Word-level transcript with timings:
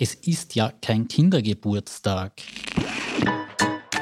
Es 0.00 0.14
ist 0.14 0.54
ja 0.54 0.72
kein 0.80 1.08
Kindergeburtstag. 1.08 2.34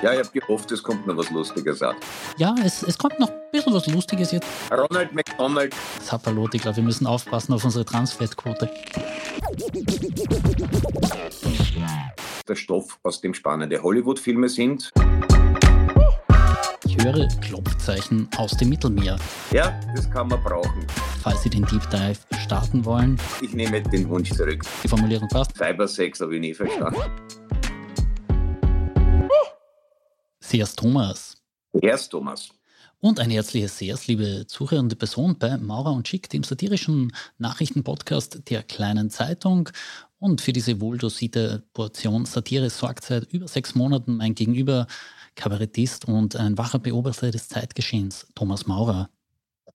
Ja, 0.02 0.12
ich 0.12 0.18
habe 0.18 0.28
gehofft, 0.38 0.70
es 0.70 0.82
kommt 0.82 1.06
noch 1.06 1.16
was 1.16 1.30
Lustiges 1.30 1.80
ab. 1.80 1.96
Ja, 2.36 2.54
es, 2.62 2.82
es 2.82 2.98
kommt 2.98 3.18
noch 3.18 3.30
ein 3.30 3.50
bisschen 3.50 3.72
was 3.72 3.86
Lustiges 3.86 4.30
jetzt. 4.30 4.46
Ronald 4.70 5.14
McDonald. 5.14 5.74
Zappalot, 6.02 6.54
ich 6.54 6.60
glaube, 6.60 6.76
wir 6.76 6.84
müssen 6.84 7.06
aufpassen 7.06 7.54
auf 7.54 7.64
unsere 7.64 7.86
Transfettquote. 7.86 8.70
Der 12.46 12.54
Stoff, 12.56 12.98
aus 13.02 13.22
dem 13.22 13.32
spannende 13.32 13.82
Hollywood-Filme 13.82 14.50
sind. 14.50 14.92
Ich 16.98 17.04
höre 17.04 17.28
Klopfzeichen 17.40 18.28
aus 18.36 18.52
dem 18.52 18.70
Mittelmeer. 18.70 19.18
Ja, 19.52 19.78
das 19.94 20.10
kann 20.10 20.28
man 20.28 20.42
brauchen. 20.42 20.86
Falls 21.20 21.42
Sie 21.42 21.50
den 21.50 21.64
Deep 21.66 21.88
Dive 21.90 22.18
starten 22.42 22.84
wollen, 22.84 23.18
Ich 23.42 23.52
nehme 23.52 23.82
den 23.82 24.08
Wunsch 24.08 24.30
zurück. 24.32 24.64
die 24.82 24.88
Formulierung 24.88 25.28
passt. 25.28 25.56
Cybersex 25.56 26.20
habe 26.20 26.34
ich 26.36 26.40
nie 26.40 26.54
verstanden. 26.54 27.00
Sehr's 30.40 30.74
Thomas. 30.74 31.36
Erst 31.80 32.10
Thomas. 32.10 32.48
Und 33.00 33.20
ein 33.20 33.30
herzliches 33.30 33.76
Sehrs, 33.78 34.06
liebe 34.06 34.46
zuhörende 34.46 34.96
Person 34.96 35.36
bei 35.38 35.58
Maurer 35.58 35.92
und 35.92 36.08
Schick, 36.08 36.30
dem 36.30 36.42
satirischen 36.44 37.12
Nachrichtenpodcast 37.38 38.48
der 38.48 38.62
kleinen 38.62 39.10
Zeitung. 39.10 39.68
Und 40.18 40.40
für 40.40 40.52
diese 40.52 40.80
wohldosierte 40.80 41.62
Portion 41.74 42.24
Satire 42.24 42.70
sorgt 42.70 43.04
seit 43.04 43.24
über 43.32 43.48
sechs 43.48 43.74
Monaten 43.74 44.16
mein 44.16 44.34
Gegenüber 44.34 44.86
Kabarettist 45.36 46.08
und 46.08 46.34
ein 46.34 46.58
wacher 46.58 46.78
Beobachter 46.78 47.30
des 47.30 47.48
Zeitgeschehens, 47.48 48.26
Thomas 48.34 48.66
Maurer. 48.66 49.08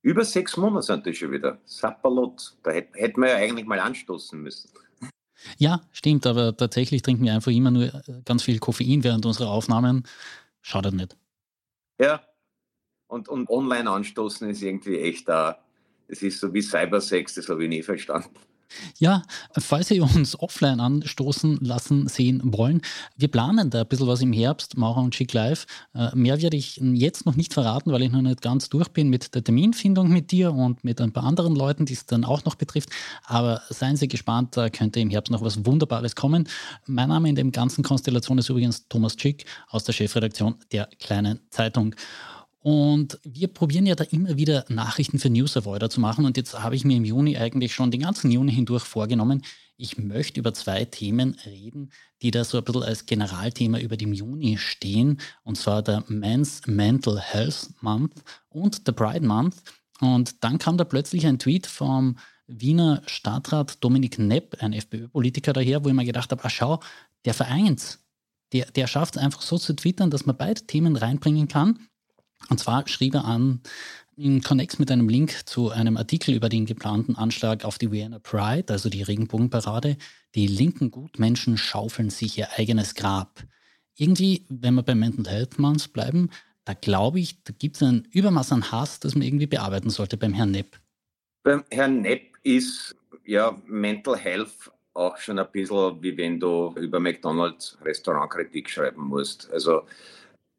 Über 0.01 0.25
sechs 0.25 0.57
Monate 0.57 0.81
sind 0.87 1.05
das 1.05 1.15
schon 1.17 1.31
wieder. 1.31 1.59
Sapperlot. 1.65 2.57
Da 2.63 2.71
hätt- 2.71 2.93
hätten 2.95 3.21
wir 3.21 3.29
ja 3.29 3.35
eigentlich 3.35 3.67
mal 3.67 3.79
anstoßen 3.79 4.41
müssen. 4.41 4.69
Ja, 5.57 5.81
stimmt, 5.91 6.25
aber 6.27 6.55
tatsächlich 6.57 7.01
trinken 7.03 7.23
wir 7.23 7.33
einfach 7.33 7.51
immer 7.51 7.71
nur 7.71 7.83
äh, 7.85 8.21
ganz 8.25 8.43
viel 8.43 8.59
Koffein 8.59 9.03
während 9.03 9.25
unserer 9.25 9.49
Aufnahmen. 9.51 10.03
Schadet 10.61 10.93
nicht. 10.93 11.15
Ja. 11.99 12.21
Und, 13.07 13.27
und 13.29 13.49
online 13.49 13.89
anstoßen 13.89 14.49
ist 14.49 14.61
irgendwie 14.61 14.99
echt 14.99 15.27
da. 15.29 15.59
Das 16.07 16.21
ist 16.21 16.39
so 16.39 16.53
wie 16.53 16.61
Cybersex, 16.61 17.35
das 17.35 17.49
habe 17.49 17.63
ich 17.63 17.69
nie 17.69 17.83
verstanden. 17.83 18.29
Ja, 18.97 19.23
falls 19.57 19.87
Sie 19.87 19.99
uns 19.99 20.39
offline 20.39 20.79
anstoßen 20.79 21.59
lassen 21.61 22.07
sehen 22.07 22.41
wollen, 22.43 22.81
wir 23.17 23.27
planen 23.27 23.69
da 23.69 23.81
ein 23.81 23.87
bisschen 23.87 24.07
was 24.07 24.21
im 24.21 24.33
Herbst, 24.33 24.77
Maurer 24.77 25.01
und 25.01 25.15
Schick 25.15 25.33
Live. 25.33 25.65
Äh, 25.93 26.09
Mehr 26.15 26.41
werde 26.41 26.57
ich 26.57 26.77
jetzt 26.77 27.25
noch 27.25 27.35
nicht 27.35 27.53
verraten, 27.53 27.91
weil 27.91 28.03
ich 28.03 28.11
noch 28.11 28.21
nicht 28.21 28.41
ganz 28.41 28.69
durch 28.69 28.89
bin 28.89 29.09
mit 29.09 29.33
der 29.35 29.43
Terminfindung 29.43 30.09
mit 30.09 30.31
dir 30.31 30.53
und 30.53 30.83
mit 30.83 31.01
ein 31.01 31.11
paar 31.11 31.23
anderen 31.23 31.55
Leuten, 31.55 31.85
die 31.85 31.93
es 31.93 32.05
dann 32.05 32.25
auch 32.25 32.45
noch 32.45 32.55
betrifft. 32.55 32.89
Aber 33.25 33.61
seien 33.69 33.95
Sie 33.95 34.07
gespannt, 34.07 34.57
da 34.57 34.69
könnte 34.69 34.99
im 34.99 35.09
Herbst 35.09 35.31
noch 35.31 35.41
was 35.41 35.65
Wunderbares 35.65 36.15
kommen. 36.15 36.47
Mein 36.85 37.09
Name 37.09 37.29
in 37.29 37.35
dem 37.35 37.51
ganzen 37.51 37.83
Konstellation 37.83 38.37
ist 38.37 38.49
übrigens 38.49 38.87
Thomas 38.87 39.15
Schick 39.17 39.45
aus 39.69 39.83
der 39.83 39.93
Chefredaktion 39.93 40.55
der 40.71 40.87
Kleinen 40.99 41.39
Zeitung. 41.49 41.95
Und 42.63 43.19
wir 43.23 43.47
probieren 43.47 43.87
ja 43.87 43.95
da 43.95 44.03
immer 44.03 44.37
wieder 44.37 44.65
Nachrichten 44.69 45.17
für 45.17 45.31
News 45.31 45.57
Avoider 45.57 45.89
zu 45.89 45.99
machen. 45.99 46.25
Und 46.25 46.37
jetzt 46.37 46.61
habe 46.61 46.75
ich 46.75 46.85
mir 46.85 46.95
im 46.95 47.05
Juni 47.05 47.35
eigentlich 47.35 47.73
schon 47.73 47.89
den 47.89 48.01
ganzen 48.01 48.29
Juni 48.31 48.53
hindurch 48.53 48.83
vorgenommen, 48.83 49.41
ich 49.77 49.97
möchte 49.97 50.39
über 50.39 50.53
zwei 50.53 50.85
Themen 50.85 51.35
reden, 51.43 51.91
die 52.21 52.29
da 52.29 52.43
so 52.43 52.59
ein 52.59 52.63
bisschen 52.63 52.83
als 52.83 53.07
Generalthema 53.07 53.79
über 53.79 53.97
dem 53.97 54.13
Juni 54.13 54.57
stehen. 54.59 55.19
Und 55.43 55.57
zwar 55.57 55.81
der 55.81 56.03
Men's 56.07 56.61
Mental 56.67 57.19
Health 57.19 57.69
Month 57.81 58.13
und 58.49 58.85
der 58.87 58.91
Pride 58.91 59.25
Month. 59.25 59.55
Und 59.99 60.43
dann 60.43 60.59
kam 60.59 60.77
da 60.77 60.83
plötzlich 60.83 61.25
ein 61.25 61.39
Tweet 61.39 61.65
vom 61.65 62.17
Wiener 62.45 63.01
Stadtrat 63.07 63.83
Dominik 63.83 64.19
Nepp, 64.19 64.57
ein 64.61 64.73
FPÖ-Politiker 64.73 65.53
daher, 65.53 65.83
wo 65.83 65.89
ich 65.89 65.95
mir 65.95 66.05
gedacht 66.05 66.31
habe, 66.31 66.43
ah 66.43 66.49
schau, 66.49 66.79
der 67.25 67.33
vereint, 67.33 67.97
der, 68.53 68.65
der 68.65 68.85
schafft 68.85 69.15
es 69.15 69.21
einfach 69.21 69.41
so 69.41 69.57
zu 69.57 69.73
twittern, 69.73 70.11
dass 70.11 70.27
man 70.27 70.37
beide 70.37 70.61
Themen 70.61 70.95
reinbringen 70.95 71.47
kann. 71.47 71.87
Und 72.49 72.59
zwar 72.59 72.87
schrieb 72.87 73.15
er 73.15 73.25
an, 73.25 73.61
in 74.17 74.41
Connex 74.41 74.77
mit 74.77 74.91
einem 74.91 75.09
Link 75.09 75.47
zu 75.47 75.69
einem 75.69 75.97
Artikel 75.97 76.35
über 76.35 76.49
den 76.49 76.65
geplanten 76.65 77.15
Anschlag 77.15 77.65
auf 77.65 77.77
die 77.77 77.91
Vienna 77.91 78.19
Pride, 78.19 78.71
also 78.71 78.89
die 78.89 79.01
Regenbogenparade. 79.01 79.97
Die 80.35 80.47
linken 80.47 80.91
Gutmenschen 80.91 81.57
schaufeln 81.57 82.09
sich 82.09 82.37
ihr 82.37 82.49
eigenes 82.57 82.95
Grab. 82.95 83.43
Irgendwie, 83.97 84.45
wenn 84.49 84.75
wir 84.75 84.83
bei 84.83 84.95
Mental 84.95 85.31
Health 85.31 85.59
Month 85.59 85.93
bleiben, 85.93 86.29
da 86.65 86.73
glaube 86.73 87.19
ich, 87.19 87.43
da 87.43 87.53
gibt 87.57 87.77
es 87.77 87.83
ein 87.83 88.07
Übermaß 88.11 88.51
an 88.51 88.71
Hass, 88.71 88.99
das 88.99 89.15
man 89.15 89.23
irgendwie 89.23 89.47
bearbeiten 89.47 89.89
sollte 89.89 90.17
beim 90.17 90.33
Herrn 90.33 90.51
Nepp. 90.51 90.79
Beim 91.43 91.63
Herrn 91.71 92.01
Nepp 92.01 92.37
ist 92.43 92.95
ja 93.25 93.57
Mental 93.65 94.17
Health 94.17 94.71
auch 94.93 95.17
schon 95.17 95.39
ein 95.39 95.47
bisschen 95.51 96.01
wie 96.03 96.15
wenn 96.17 96.39
du 96.39 96.73
über 96.77 96.99
McDonalds 96.99 97.77
Restaurantkritik 97.83 98.69
schreiben 98.69 99.07
musst. 99.07 99.49
Also 99.51 99.83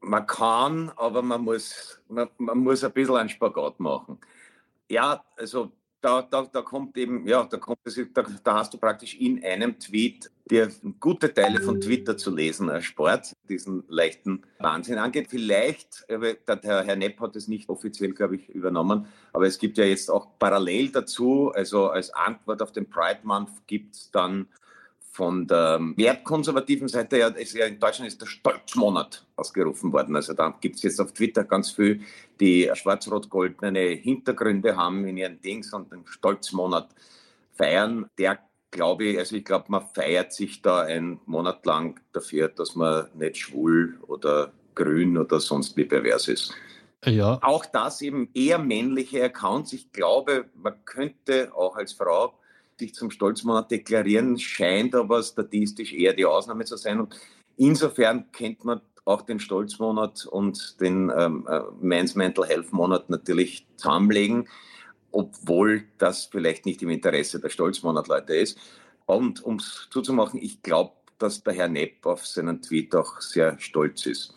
man 0.02 0.26
kann, 0.26 0.92
aber 0.96 1.22
man 1.22 1.42
muss, 1.42 2.00
man, 2.08 2.28
man 2.38 2.58
muss 2.58 2.84
ein 2.84 2.92
bisschen 2.92 3.16
einen 3.16 3.28
Spagat 3.28 3.80
machen. 3.80 4.18
Ja, 4.88 5.24
also 5.36 5.72
da, 6.02 6.20
da, 6.22 6.42
da 6.52 6.62
kommt 6.62 6.98
eben, 6.98 7.26
ja, 7.26 7.44
da, 7.44 7.56
kommt 7.56 7.78
da, 8.12 8.24
da 8.42 8.54
hast 8.54 8.74
du 8.74 8.78
praktisch 8.78 9.14
in 9.14 9.42
einem 9.44 9.78
Tweet 9.78 10.30
dir 10.50 10.68
gute 10.98 11.32
Teile 11.32 11.62
von 11.62 11.80
Twitter 11.80 12.16
zu 12.16 12.34
lesen 12.34 12.68
erspart, 12.68 13.36
diesen 13.48 13.84
leichten 13.88 14.42
Wahnsinn 14.58 14.98
angeht. 14.98 15.28
Vielleicht, 15.30 16.04
der 16.08 16.84
Herr 16.84 16.96
Nepp 16.96 17.20
hat 17.20 17.36
es 17.36 17.46
nicht 17.46 17.69
offiziell, 17.69 18.12
glaube 18.12 18.36
ich, 18.36 18.48
übernommen, 18.48 19.06
aber 19.32 19.46
es 19.46 19.58
gibt 19.58 19.78
ja 19.78 19.84
jetzt 19.84 20.10
auch 20.10 20.26
parallel 20.40 20.90
dazu, 20.90 21.52
also 21.54 21.88
als 21.88 22.12
Antwort 22.12 22.60
auf 22.60 22.72
den 22.72 22.90
Pride 22.90 23.20
Month 23.22 23.50
gibt 23.69 23.94
es 23.94 24.10
dann 24.10 24.48
von 25.12 25.47
der 25.47 25.78
wertkonservativen 25.97 26.89
Seite, 26.89 27.19
ja, 27.19 27.28
ist 27.28 27.53
ja 27.55 27.67
in 27.67 27.78
Deutschland 27.78 28.09
ist 28.09 28.23
der 28.23 28.27
Stolzmonat 28.27 29.27
ausgerufen 29.37 29.93
worden. 29.93 30.17
Also 30.17 30.33
da 30.33 30.56
gibt 30.59 30.77
es 30.77 30.83
jetzt 30.83 31.00
auf 31.00 31.12
Twitter 31.12 31.45
ganz 31.45 31.71
viel, 31.71 32.00
die 32.41 32.71
schwarz-rot-goldene 32.73 33.91
Hintergründe 33.91 34.75
haben 34.75 35.06
in 35.06 35.19
ihren 35.19 35.39
Dings 35.43 35.71
und 35.75 35.93
den 35.93 36.06
Stolzmonat 36.06 36.89
feiern. 37.53 38.06
Der 38.19 38.39
glaube 38.71 39.05
ich, 39.05 39.19
also 39.19 39.37
ich 39.37 39.45
glaube, 39.45 39.67
man 39.69 39.87
feiert 39.95 40.33
sich 40.33 40.62
da 40.62 40.81
einen 40.81 41.21
Monat 41.27 41.67
lang 41.67 42.00
dafür, 42.12 42.49
dass 42.49 42.75
man 42.75 43.06
nicht 43.12 43.37
schwul 43.37 43.99
oder 44.06 44.50
grün 44.75 45.19
oder 45.19 45.41
sonst 45.41 45.77
wie 45.77 45.84
pervers 45.84 46.27
ist. 46.29 46.55
Ja, 47.05 47.39
Auch 47.43 47.67
das 47.67 48.00
eben 48.00 48.31
eher 48.33 48.59
männliche 48.59 49.23
Accounts. 49.25 49.75
Ich 49.75 49.93
glaube, 49.93 50.47
man 50.55 50.83
könnte 50.87 51.55
auch 51.55 51.77
als 51.77 51.93
Frau 51.93 52.33
sich 52.82 52.94
zum 52.94 53.10
Stolzmonat 53.10 53.70
deklarieren, 53.70 54.38
scheint 54.38 54.94
aber 54.94 55.22
statistisch 55.22 55.93
eher 55.93 56.12
die 56.12 56.26
Ausnahme 56.26 56.65
zu 56.65 56.76
sein. 56.76 57.00
Und 57.00 57.16
insofern 57.56 58.31
kennt 58.32 58.65
man 58.65 58.81
auch 59.04 59.22
den 59.22 59.41
Stolzmonat 59.41 60.26
und 60.26 60.81
den 60.81 61.12
ähm, 61.16 61.47
äh, 61.48 61.60
Men's 61.81 62.15
Mental 62.15 62.47
Health 62.47 62.72
Monat 62.72 63.10
natürlich 63.10 63.66
zusammenlegen, 63.76 64.48
obwohl 65.10 65.84
das 65.98 66.26
vielleicht 66.26 66.66
nicht 66.66 66.82
im 66.82 66.91
Interesse 66.91 67.41
der 67.41 67.48
Stolzmonat-Leute 67.48 68.34
ist. 68.34 68.59
Und 69.06 69.43
um 69.44 69.56
es 69.56 69.88
zuzumachen, 69.91 70.41
ich 70.41 70.62
glaube, 70.62 70.93
dass 71.19 71.43
der 71.43 71.54
Herr 71.54 71.69
Nepp 71.69 72.04
auf 72.06 72.26
seinen 72.26 72.62
Tweet 72.62 72.94
auch 72.94 73.20
sehr 73.20 73.59
stolz 73.59 74.06
ist 74.06 74.34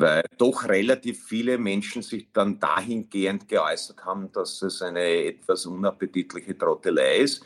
weil 0.00 0.22
doch 0.36 0.68
relativ 0.68 1.24
viele 1.24 1.58
Menschen 1.58 2.02
sich 2.02 2.28
dann 2.32 2.60
dahingehend 2.60 3.48
geäußert 3.48 4.04
haben, 4.04 4.30
dass 4.32 4.62
es 4.62 4.82
eine 4.82 5.24
etwas 5.24 5.66
unappetitliche 5.66 6.56
Trottelei 6.56 7.18
ist. 7.18 7.44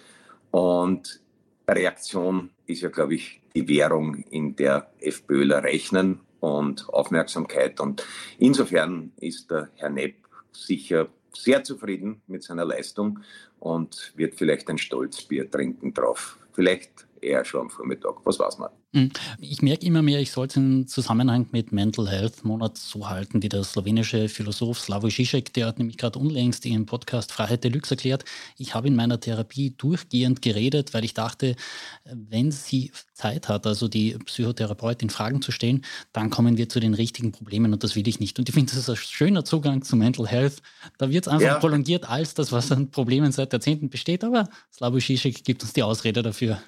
Und 0.50 1.20
Reaktion 1.68 2.50
ist 2.66 2.82
ja, 2.82 2.88
glaube 2.88 3.14
ich, 3.14 3.40
die 3.54 3.66
Währung, 3.68 4.16
in 4.30 4.56
der 4.56 4.90
FPÖler 4.98 5.62
rechnen 5.62 6.20
und 6.40 6.88
Aufmerksamkeit. 6.88 7.80
Und 7.80 8.04
insofern 8.38 9.12
ist 9.20 9.50
der 9.50 9.70
Herr 9.76 9.90
Nepp 9.90 10.16
sicher 10.52 11.08
sehr 11.34 11.64
zufrieden 11.64 12.20
mit 12.26 12.42
seiner 12.42 12.64
Leistung 12.64 13.20
und 13.60 14.12
wird 14.16 14.34
vielleicht 14.34 14.68
ein 14.68 14.78
Stolzbier 14.78 15.50
trinken 15.50 15.94
drauf. 15.94 16.38
Vielleicht 16.52 17.06
eher 17.22 17.44
schon 17.44 17.62
am 17.62 17.70
Vormittag, 17.70 18.14
was 18.24 18.38
weiß 18.38 18.58
man. 18.58 18.70
Hm. 18.94 19.10
Ich 19.38 19.62
merke 19.62 19.86
immer 19.86 20.02
mehr, 20.02 20.20
ich 20.20 20.32
sollte 20.32 20.60
einen 20.60 20.86
Zusammenhang 20.86 21.46
mit 21.50 21.72
Mental 21.72 22.08
Health 22.08 22.44
Monat 22.44 22.76
so 22.76 23.08
halten, 23.08 23.42
wie 23.42 23.48
der 23.48 23.64
slowenische 23.64 24.28
Philosoph 24.28 24.80
Slavoj 24.80 25.10
Žižek, 25.10 25.52
der 25.54 25.66
hat 25.68 25.78
nämlich 25.78 25.96
gerade 25.96 26.18
unlängst 26.18 26.66
im 26.66 26.84
Podcast 26.84 27.32
Freiheit 27.32 27.64
Deluxe 27.64 27.92
erklärt, 27.94 28.24
ich 28.58 28.74
habe 28.74 28.88
in 28.88 28.96
meiner 28.96 29.18
Therapie 29.18 29.74
durchgehend 29.76 30.42
geredet, 30.42 30.92
weil 30.92 31.04
ich 31.04 31.14
dachte, 31.14 31.56
wenn 32.04 32.50
sie 32.52 32.92
Zeit 33.14 33.48
hat, 33.48 33.66
also 33.66 33.88
die 33.88 34.18
Psychotherapeutin 34.26 35.08
Fragen 35.08 35.40
zu 35.40 35.52
stellen, 35.52 35.84
dann 36.12 36.28
kommen 36.28 36.58
wir 36.58 36.68
zu 36.68 36.80
den 36.80 36.92
richtigen 36.92 37.32
Problemen 37.32 37.72
und 37.72 37.82
das 37.84 37.96
will 37.96 38.06
ich 38.06 38.20
nicht. 38.20 38.38
Und 38.38 38.48
ich 38.48 38.54
finde, 38.54 38.72
das 38.72 38.80
ist 38.80 38.90
ein 38.90 38.96
schöner 38.96 39.44
Zugang 39.44 39.82
zu 39.82 39.96
Mental 39.96 40.26
Health. 40.26 40.60
Da 40.98 41.08
wird 41.08 41.26
es 41.26 41.32
einfach 41.32 41.46
Ja. 41.46 41.58
prolongiert 41.58 42.08
als 42.10 42.34
das, 42.34 42.52
was 42.52 42.70
an 42.72 42.90
Problemen 42.90 43.32
seit 43.32 43.52
Jahrzehnten 43.52 43.88
besteht, 43.88 44.22
aber 44.22 44.48
Slavoj 44.72 45.00
Žižek 45.00 45.44
gibt 45.44 45.62
uns 45.62 45.72
die 45.72 45.82
Ausrede 45.82 46.22
dafür. 46.22 46.60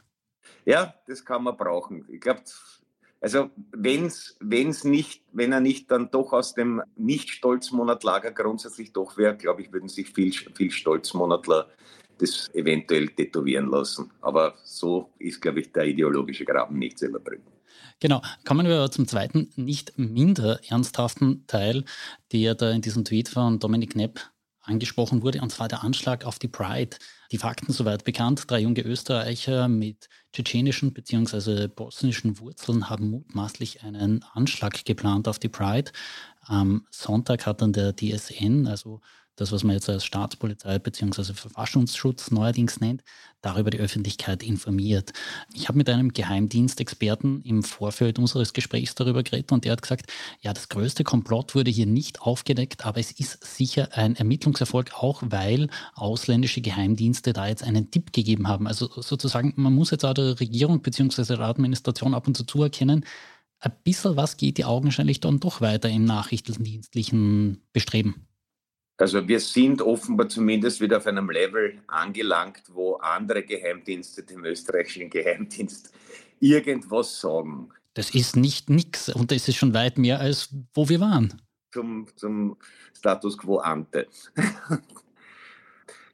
Ja, 0.65 0.95
das 1.07 1.25
kann 1.25 1.45
man 1.45 1.57
brauchen. 1.57 2.07
Ich 2.09 2.21
glaube, 2.21 2.43
also 3.21 3.51
wenn's, 3.73 4.37
wenn's 4.41 4.85
nicht, 4.85 5.23
wenn 5.33 5.53
er 5.53 5.61
nicht 5.61 5.91
dann 5.91 6.11
doch 6.11 6.33
aus 6.33 6.55
dem 6.55 6.83
Nicht-Stolzmonatlager 6.97 8.33
grundsätzlich 8.33 8.93
doch 8.93 9.17
wäre, 9.17 9.37
glaube 9.37 9.63
ich, 9.63 9.73
würden 9.73 9.89
sich 9.89 10.11
viel, 10.11 10.33
viel 10.33 10.71
Stolzmonatler 10.71 11.69
das 12.19 12.49
eventuell 12.55 13.09
tätowieren 13.09 13.71
lassen. 13.71 14.11
Aber 14.21 14.55
so 14.63 15.11
ist, 15.19 15.41
glaube 15.41 15.61
ich, 15.61 15.73
der 15.73 15.85
ideologische 15.85 16.45
Graben 16.45 16.79
nicht 16.79 16.99
zu 16.99 17.07
überbrücken. 17.07 17.51
Genau. 18.01 18.21
Kommen 18.45 18.67
wir 18.67 18.91
zum 18.91 19.09
zweiten, 19.09 19.51
nicht 19.57 19.99
minder 19.99 20.61
ernsthaften 20.69 21.47
Teil, 21.47 21.85
der 22.33 22.55
da 22.55 22.71
in 22.71 22.83
diesem 22.83 23.05
Tweet 23.05 23.29
von 23.29 23.59
Dominik 23.59 23.93
Knepp 23.93 24.21
angesprochen 24.61 25.23
wurde, 25.23 25.41
und 25.41 25.51
zwar 25.51 25.69
der 25.69 25.85
Anschlag 25.85 26.25
auf 26.25 26.39
die 26.39 26.49
Pride. 26.49 26.97
Die 27.35 27.39
Fakten 27.39 27.73
soweit 27.73 28.05
bekannt. 28.05 28.45
Drei 28.47 28.61
junge 28.61 28.83
Österreicher 28.83 29.67
mit 29.67 30.09
tschetschenischen 30.33 30.93
bzw. 30.93 31.67
bosnischen 31.67 32.39
Wurzeln 32.39 32.89
haben 32.89 33.11
mutmaßlich 33.11 33.83
einen 33.83 34.25
Anschlag 34.35 34.85
geplant 34.85 35.27
auf 35.27 35.41
die 35.41 35.49
Pride. 35.49 35.91
Am 36.43 36.87
Sonntag 36.93 37.45
hat 37.45 37.61
dann 37.61 37.73
der 37.73 37.93
DSN, 37.97 38.69
also 38.69 39.01
das, 39.37 39.53
was 39.53 39.65
man 39.65 39.75
jetzt 39.75 39.89
als 39.89 40.05
Staatspolizei 40.05 40.79
bzw. 40.79 41.35
Verfassungsschutz 41.35 42.31
neuerdings 42.31 42.81
nennt, 42.81 43.03
darüber 43.41 43.71
die 43.71 43.79
Öffentlichkeit 43.79 44.43
informiert. 44.43 45.13
Ich 45.53 45.69
habe 45.69 45.79
mit 45.79 45.89
einem 45.89 46.13
Geheimdienstexperten 46.13 47.43
im 47.43 47.63
Vorfeld 47.63 48.19
unseres 48.19 48.53
Gesprächs 48.53 48.95
darüber 48.95 49.23
geredet 49.23 49.53
und 49.53 49.65
der 49.65 49.73
hat 49.73 49.83
gesagt, 49.83 50.13
ja, 50.41 50.53
das 50.53 50.69
größte 50.69 51.05
Komplott 51.05 51.55
wurde 51.55 51.71
hier 51.71 51.87
nicht 51.87 52.23
aufgedeckt, 52.23 52.87
aber 52.87 53.01
es 53.01 53.11
ist 53.13 53.45
sicher 53.45 53.89
ein 53.93 54.17
Ermittlungserfolg, 54.17 54.93
auch 54.95 55.23
weil 55.27 55.69
ausländische 55.95 56.61
Geheimdienste 56.61 57.33
da 57.33 57.49
jetzt 57.49 57.63
einen 57.63 57.91
Tipp 57.91 58.13
gegeben 58.13 58.49
haben. 58.49 58.67
Also 58.67 58.89
sozusagen, 59.01 59.53
man 59.57 59.75
muss 59.75 59.91
jetzt 59.91 60.05
auch 60.05 60.15
der 60.15 60.41
Regierung 60.41 60.81
bzw. 60.81 61.37
der 61.37 61.41
Administration 61.41 62.15
ab 62.15 62.27
und 62.27 62.37
zu 62.37 62.45
zuerkennen, 62.45 63.05
ein 63.61 63.73
bisschen 63.83 64.17
was 64.17 64.37
geht 64.37 64.59
die 64.59 64.65
augenscheinlich 64.65 65.21
dann 65.21 65.41
doch 65.41 65.61
weiter 65.61 65.89
im 65.89 66.05
nachrichtendienstlichen 66.05 67.63
Bestreben. 67.73 68.27
Also 68.97 69.27
wir 69.27 69.41
sind 69.41 69.83
offenbar 69.83 70.29
zumindest 70.29 70.81
wieder 70.81 70.99
auf 70.99 71.07
einem 71.07 71.29
Level 71.29 71.81
angelangt, 71.89 72.63
wo 72.73 72.95
andere 72.95 73.43
Geheimdienste 73.43 74.23
dem 74.23 74.45
österreichischen 74.45 75.11
Geheimdienst 75.11 75.93
irgendwas 76.39 77.21
sagen. 77.21 77.71
Das 77.95 78.15
ist 78.15 78.37
nicht 78.37 78.71
nix 78.71 79.09
und 79.09 79.31
das 79.31 79.49
ist 79.49 79.57
schon 79.57 79.75
weit 79.75 79.99
mehr 79.99 80.21
als 80.21 80.49
wo 80.75 80.89
wir 80.89 81.01
waren. 81.01 81.43
Zum, 81.73 82.07
zum 82.17 82.57
Status 82.97 83.37
quo 83.37 83.59
ante. 83.59 84.07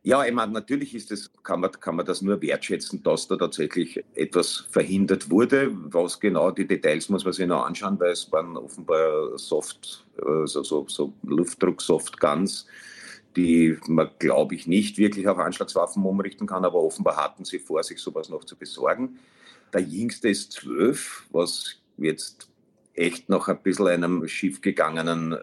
Ja, 0.03 0.25
ich 0.25 0.33
meine, 0.33 0.53
natürlich 0.53 0.95
ist 0.95 1.11
das, 1.11 1.31
kann, 1.43 1.61
man, 1.61 1.73
kann 1.73 1.97
man 1.97 2.07
das 2.07 2.23
nur 2.23 2.41
wertschätzen, 2.41 3.03
dass 3.03 3.29
da 3.29 3.37
tatsächlich 3.37 4.03
etwas 4.15 4.65
verhindert 4.71 5.31
wurde. 5.31 5.71
Was 5.93 6.19
genau 6.19 6.51
die 6.51 6.67
Details 6.67 7.11
muss 7.11 7.25
man 7.25 7.35
sich 7.35 7.47
noch 7.47 7.67
anschauen, 7.67 8.01
weil 8.01 8.13
es 8.13 8.33
waren 8.33 8.57
offenbar 8.57 9.37
Soft, 9.37 10.07
also 10.25 10.63
so, 10.63 10.87
so 10.89 11.13
Luftdruck-Softguns, 11.23 12.67
die 13.37 13.77
man, 13.89 14.09
glaube 14.19 14.55
ich, 14.55 14.67
nicht 14.67 14.97
wirklich 14.97 15.29
auf 15.29 15.39
Anschlagswaffen 15.39 16.03
umrichten 16.03 16.47
kann, 16.47 16.65
aber 16.65 16.83
offenbar 16.83 17.17
hatten 17.17 17.45
sie 17.45 17.59
vor, 17.59 17.83
sich 17.83 17.99
sowas 17.99 18.31
noch 18.31 18.45
zu 18.45 18.57
besorgen. 18.57 19.19
Der 19.75 19.83
jüngste 19.83 20.31
ist 20.31 20.53
zwölf, 20.53 21.27
was 21.31 21.77
jetzt 21.99 22.49
echt 22.95 23.29
noch 23.29 23.49
ein 23.49 23.63
bisschen 23.63 23.89
einem 23.89 24.27
schiefgegangenen 24.27 25.37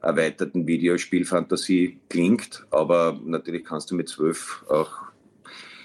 erweiterten 0.00 0.66
Videospielfantasie 0.66 2.00
klingt. 2.08 2.66
Aber 2.70 3.18
natürlich 3.24 3.64
kannst 3.64 3.90
du 3.90 3.94
mit 3.94 4.08
zwölf 4.08 4.64
auch 4.68 4.90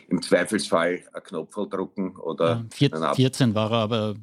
im 0.07 0.21
Zweifelsfall 0.21 1.03
einen 1.13 1.23
Knopf 1.23 1.55
drucken 1.69 2.15
oder. 2.17 2.65
Ja, 2.77 3.13
14 3.13 3.55
war 3.55 3.71
er, 3.71 3.77
aber 3.77 4.15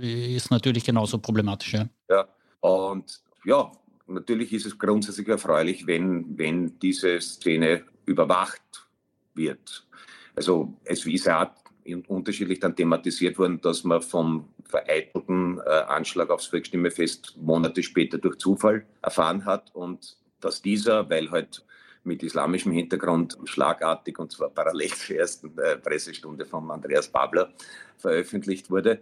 ist 0.00 0.50
natürlich 0.50 0.84
genauso 0.84 1.18
problematisch. 1.18 1.74
Ja. 1.74 1.88
ja, 2.10 2.28
und 2.60 3.20
ja, 3.44 3.70
natürlich 4.06 4.52
ist 4.52 4.66
es 4.66 4.78
grundsätzlich 4.78 5.28
erfreulich, 5.28 5.86
wenn, 5.86 6.38
wenn 6.38 6.78
diese 6.80 7.20
Szene 7.20 7.84
überwacht 8.06 8.88
wird. 9.34 9.86
Also 10.34 10.74
es 10.84 11.04
ist 11.06 11.26
ja 11.26 11.54
unterschiedlich 11.94 12.60
dann 12.60 12.76
thematisiert 12.76 13.38
worden, 13.38 13.60
dass 13.60 13.84
man 13.84 14.02
vom 14.02 14.48
vereitelten 14.64 15.58
äh, 15.58 15.70
Anschlag 15.70 16.30
aufs 16.30 16.46
Volksstimmefest 16.46 17.36
Monate 17.40 17.82
später 17.82 18.18
durch 18.18 18.36
Zufall 18.38 18.86
erfahren 19.02 19.44
hat 19.44 19.74
und 19.74 20.16
dass 20.40 20.62
dieser, 20.62 21.08
weil 21.10 21.30
halt 21.30 21.64
mit 22.04 22.22
islamischem 22.22 22.72
Hintergrund 22.72 23.38
schlagartig 23.44 24.18
und 24.18 24.32
zwar 24.32 24.50
parallel 24.50 24.90
zur 24.94 25.16
ersten 25.16 25.58
äh, 25.58 25.76
Pressestunde 25.76 26.44
von 26.46 26.70
Andreas 26.70 27.08
Babler 27.08 27.52
veröffentlicht 27.96 28.70
wurde. 28.70 29.00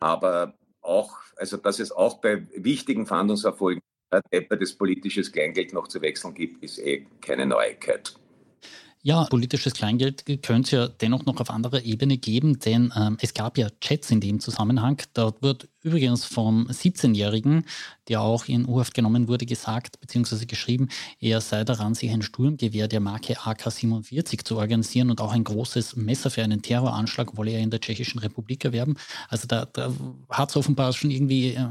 Aber 0.00 0.54
auch, 0.80 1.16
also 1.36 1.56
dass 1.56 1.78
es 1.78 1.92
auch 1.92 2.20
bei 2.20 2.46
wichtigen 2.54 3.06
Fahndungserfolgen 3.06 3.82
etwa 4.30 4.56
das 4.56 4.72
politische 4.72 5.22
Kleingeld 5.22 5.72
noch 5.72 5.88
zu 5.88 6.00
wechseln 6.00 6.34
gibt, 6.34 6.62
ist 6.62 6.78
eh 6.78 7.06
keine 7.20 7.46
Neuigkeit. 7.46 8.14
Ja, 9.06 9.24
politisches 9.24 9.74
Kleingeld 9.74 10.24
könnte 10.42 10.62
es 10.62 10.70
ja 10.70 10.88
dennoch 10.88 11.26
noch 11.26 11.38
auf 11.38 11.50
anderer 11.50 11.82
Ebene 11.82 12.16
geben, 12.16 12.58
denn 12.58 12.90
ähm, 12.96 13.18
es 13.20 13.34
gab 13.34 13.58
ja 13.58 13.68
Chats 13.82 14.10
in 14.10 14.22
dem 14.22 14.40
Zusammenhang. 14.40 14.96
Dort 15.12 15.42
wird 15.42 15.68
übrigens 15.82 16.24
vom 16.24 16.68
17-Jährigen, 16.68 17.66
der 18.08 18.22
auch 18.22 18.46
in 18.46 18.66
U-Haft 18.66 18.94
genommen 18.94 19.28
wurde, 19.28 19.44
gesagt 19.44 20.00
bzw. 20.00 20.46
geschrieben, 20.46 20.88
er 21.20 21.42
sei 21.42 21.64
daran, 21.64 21.94
sich 21.94 22.12
ein 22.12 22.22
Sturmgewehr 22.22 22.88
der 22.88 23.00
Marke 23.00 23.34
AK-47 23.38 24.42
zu 24.42 24.56
organisieren 24.56 25.10
und 25.10 25.20
auch 25.20 25.32
ein 25.32 25.44
großes 25.44 25.96
Messer 25.96 26.30
für 26.30 26.42
einen 26.42 26.62
Terroranschlag 26.62 27.36
wolle 27.36 27.50
er 27.50 27.60
in 27.60 27.68
der 27.68 27.80
Tschechischen 27.80 28.20
Republik 28.20 28.64
erwerben. 28.64 28.96
Also 29.28 29.46
da, 29.46 29.66
da 29.66 29.92
hat 30.30 30.48
es 30.48 30.56
offenbar 30.56 30.94
schon 30.94 31.10
irgendwie 31.10 31.52
äh, 31.52 31.66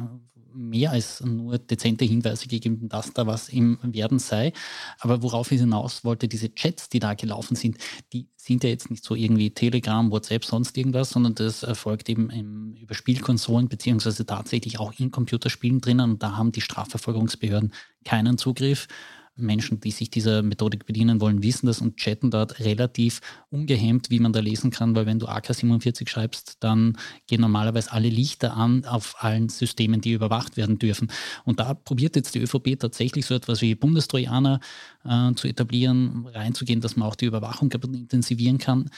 mehr 0.53 0.91
als 0.91 1.21
nur 1.21 1.57
dezente 1.57 2.05
Hinweise 2.05 2.47
gegeben, 2.47 2.89
dass 2.89 3.13
da 3.13 3.27
was 3.27 3.50
im 3.50 3.77
Werden 3.81 4.19
sei. 4.19 4.53
Aber 5.00 5.21
worauf 5.21 5.51
ich 5.51 5.59
hinaus 5.59 6.03
wollte, 6.03 6.27
diese 6.27 6.53
Chats, 6.53 6.89
die 6.89 7.00
da 7.00 7.13
gelaufen 7.13 7.55
sind, 7.55 7.77
die 8.13 8.27
sind 8.35 8.63
ja 8.63 8.69
jetzt 8.69 8.89
nicht 8.89 9.03
so 9.03 9.15
irgendwie 9.15 9.51
Telegram, 9.51 10.11
WhatsApp, 10.11 10.45
sonst 10.45 10.77
irgendwas, 10.77 11.11
sondern 11.11 11.35
das 11.35 11.63
erfolgt 11.63 12.09
eben 12.09 12.29
im, 12.29 12.75
über 12.75 12.94
Spielkonsolen 12.94 13.69
beziehungsweise 13.69 14.25
tatsächlich 14.25 14.79
auch 14.79 14.94
in 14.97 15.11
Computerspielen 15.11 15.81
drinnen 15.81 16.11
und 16.11 16.23
da 16.23 16.38
haben 16.38 16.51
die 16.51 16.61
Strafverfolgungsbehörden 16.61 17.73
keinen 18.03 18.38
Zugriff. 18.38 18.88
Menschen, 19.35 19.80
die 19.80 19.91
sich 19.91 20.09
dieser 20.09 20.44
Methodik 20.44 20.85
bedienen 20.85 21.19
wollen, 21.19 21.41
wissen 21.41 21.65
das 21.65 21.81
und 21.81 21.97
chatten 21.97 22.31
dort 22.31 22.59
relativ 22.59 23.21
ungehemmt, 23.50 24.09
wie 24.09 24.19
man 24.19 24.33
da 24.33 24.39
lesen 24.39 24.71
kann, 24.71 24.95
weil 24.95 25.06
wenn 25.06 25.19
du 25.19 25.27
AK47 25.27 26.07
schreibst, 26.07 26.57
dann 26.63 26.97
gehen 27.27 27.41
normalerweise 27.41 27.91
alle 27.91 28.09
Lichter 28.09 28.56
an 28.56 28.85
auf 28.85 29.15
allen 29.24 29.50
Systemen, 29.50 30.01
die 30.01 30.12
überwacht 30.12 30.57
werden 30.57 30.77
dürfen. 30.77 31.12
Und 31.45 31.59
da 31.59 31.74
probiert 31.74 32.15
jetzt 32.15 32.35
die 32.35 32.39
ÖVP 32.39 32.80
tatsächlich 32.80 33.25
so 33.25 33.33
etwas 33.33 33.62
wie 33.62 33.75
Bundestrojaner 33.75 34.59
äh, 35.03 35.33
zu 35.33 35.47
etablieren, 35.47 36.27
reinzugehen, 36.27 36.81
dass 36.81 36.95
man 36.95 37.07
auch 37.07 37.15
die 37.15 37.25
Überwachung 37.25 37.71
intensivieren 37.71 38.57
kann 38.57 38.89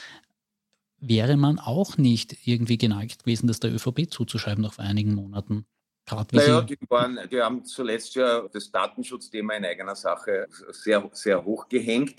wäre 0.98 1.36
man 1.36 1.58
auch 1.58 1.98
nicht 1.98 2.46
irgendwie 2.46 2.78
geneigt 2.78 3.24
gewesen, 3.24 3.46
das 3.46 3.60
der 3.60 3.72
ÖVP 3.72 4.10
zuzuschreiben 4.10 4.62
nach 4.62 4.78
einigen 4.78 5.14
Monaten. 5.14 5.66
Gerade 6.06 6.36
naja, 6.36 6.60
die, 6.62 6.78
waren, 6.88 7.18
die 7.30 7.40
haben 7.40 7.64
zuletzt 7.64 8.14
ja 8.14 8.46
das 8.52 8.70
Datenschutzthema 8.70 9.54
in 9.54 9.64
eigener 9.64 9.96
Sache 9.96 10.46
sehr, 10.70 11.08
sehr 11.12 11.44
hoch 11.44 11.68
gehängt. 11.68 12.14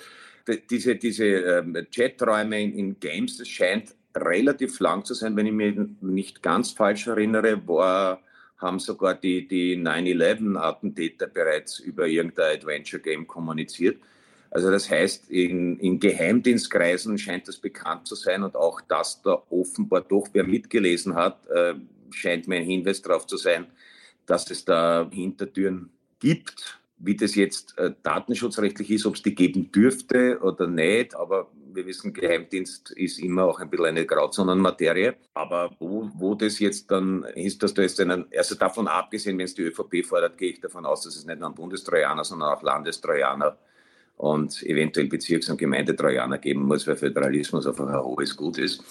Diese, 0.69 0.95
diese 0.95 1.25
ähm, 1.25 1.87
Chaträume 1.93 2.61
in, 2.61 2.73
in 2.73 2.99
Games, 2.99 3.37
das 3.37 3.47
scheint 3.47 3.95
relativ 4.15 4.79
lang 4.79 5.05
zu 5.05 5.13
sein, 5.13 5.35
wenn 5.35 5.45
ich 5.45 5.53
mich 5.53 5.77
nicht 6.01 6.43
ganz 6.43 6.71
falsch 6.71 7.07
erinnere, 7.07 7.65
war, 7.67 8.21
haben 8.57 8.79
sogar 8.79 9.15
die, 9.15 9.47
die 9.47 9.77
9-11-Attentäter 9.77 11.27
bereits 11.27 11.79
über 11.79 12.07
irgendein 12.07 12.57
Adventure-Game 12.57 13.27
kommuniziert. 13.27 14.01
Also 14.49 14.71
das 14.71 14.89
heißt, 14.89 15.29
in, 15.29 15.79
in, 15.79 15.99
Geheimdienstkreisen 15.99 17.17
scheint 17.17 17.47
das 17.47 17.57
bekannt 17.57 18.07
zu 18.07 18.15
sein 18.15 18.43
und 18.43 18.55
auch, 18.55 18.81
dass 18.81 19.21
da 19.21 19.43
offenbar 19.49 20.01
doch 20.01 20.27
wer 20.33 20.45
mitgelesen 20.45 21.15
hat, 21.15 21.45
äh, 21.47 21.75
scheint 22.11 22.47
mir 22.47 22.57
ein 22.57 22.65
Hinweis 22.65 23.01
darauf 23.01 23.25
zu 23.27 23.37
sein, 23.37 23.67
dass 24.25 24.49
es 24.51 24.65
da 24.65 25.09
Hintertüren 25.11 25.89
gibt. 26.19 26.79
Wie 26.99 27.15
das 27.15 27.35
jetzt 27.35 27.77
äh, 27.77 27.93
datenschutzrechtlich 28.01 28.89
ist, 28.89 29.05
ob 29.05 29.15
es 29.15 29.21
die 29.21 29.35
geben 29.35 29.71
dürfte 29.71 30.39
oder 30.41 30.67
nicht, 30.67 31.15
aber 31.15 31.51
wir 31.77 31.85
wissen, 31.85 32.11
Geheimdienst 32.11 32.91
ist 32.91 33.19
immer 33.19 33.45
auch 33.45 33.59
ein 33.59 33.69
bisschen 33.69 33.85
eine 33.85 34.05
Grauzonenmaterie. 34.05 35.13
Aber 35.35 35.69
wo, 35.79 36.09
wo 36.15 36.33
das 36.33 36.59
jetzt 36.59 36.89
dann 36.91 37.23
ist, 37.35 37.61
dass 37.61 37.73
da 37.73 37.83
jetzt 37.83 38.01
einen, 38.01 38.25
also 38.35 38.55
davon 38.55 38.87
abgesehen, 38.87 39.37
wenn 39.37 39.45
es 39.45 39.53
die 39.53 39.61
ÖVP 39.61 40.03
fordert, 40.03 40.37
gehe 40.37 40.51
ich 40.51 40.59
davon 40.59 40.85
aus, 40.85 41.03
dass 41.03 41.15
es 41.15 41.25
nicht 41.25 41.39
nur 41.39 41.53
Bundestrojaner, 41.53 42.23
sondern 42.23 42.49
auch 42.49 42.63
Landestrojaner 42.63 43.57
und 44.17 44.63
eventuell 44.63 45.07
Bezirks- 45.07 45.49
und 45.49 45.57
Gemeindetrojaner 45.57 46.39
geben 46.39 46.63
muss, 46.63 46.87
weil 46.87 46.97
Föderalismus 46.97 47.67
einfach 47.67 47.87
ein 47.87 48.03
hohes 48.03 48.35
Gut 48.35 48.57
ist. 48.57 48.83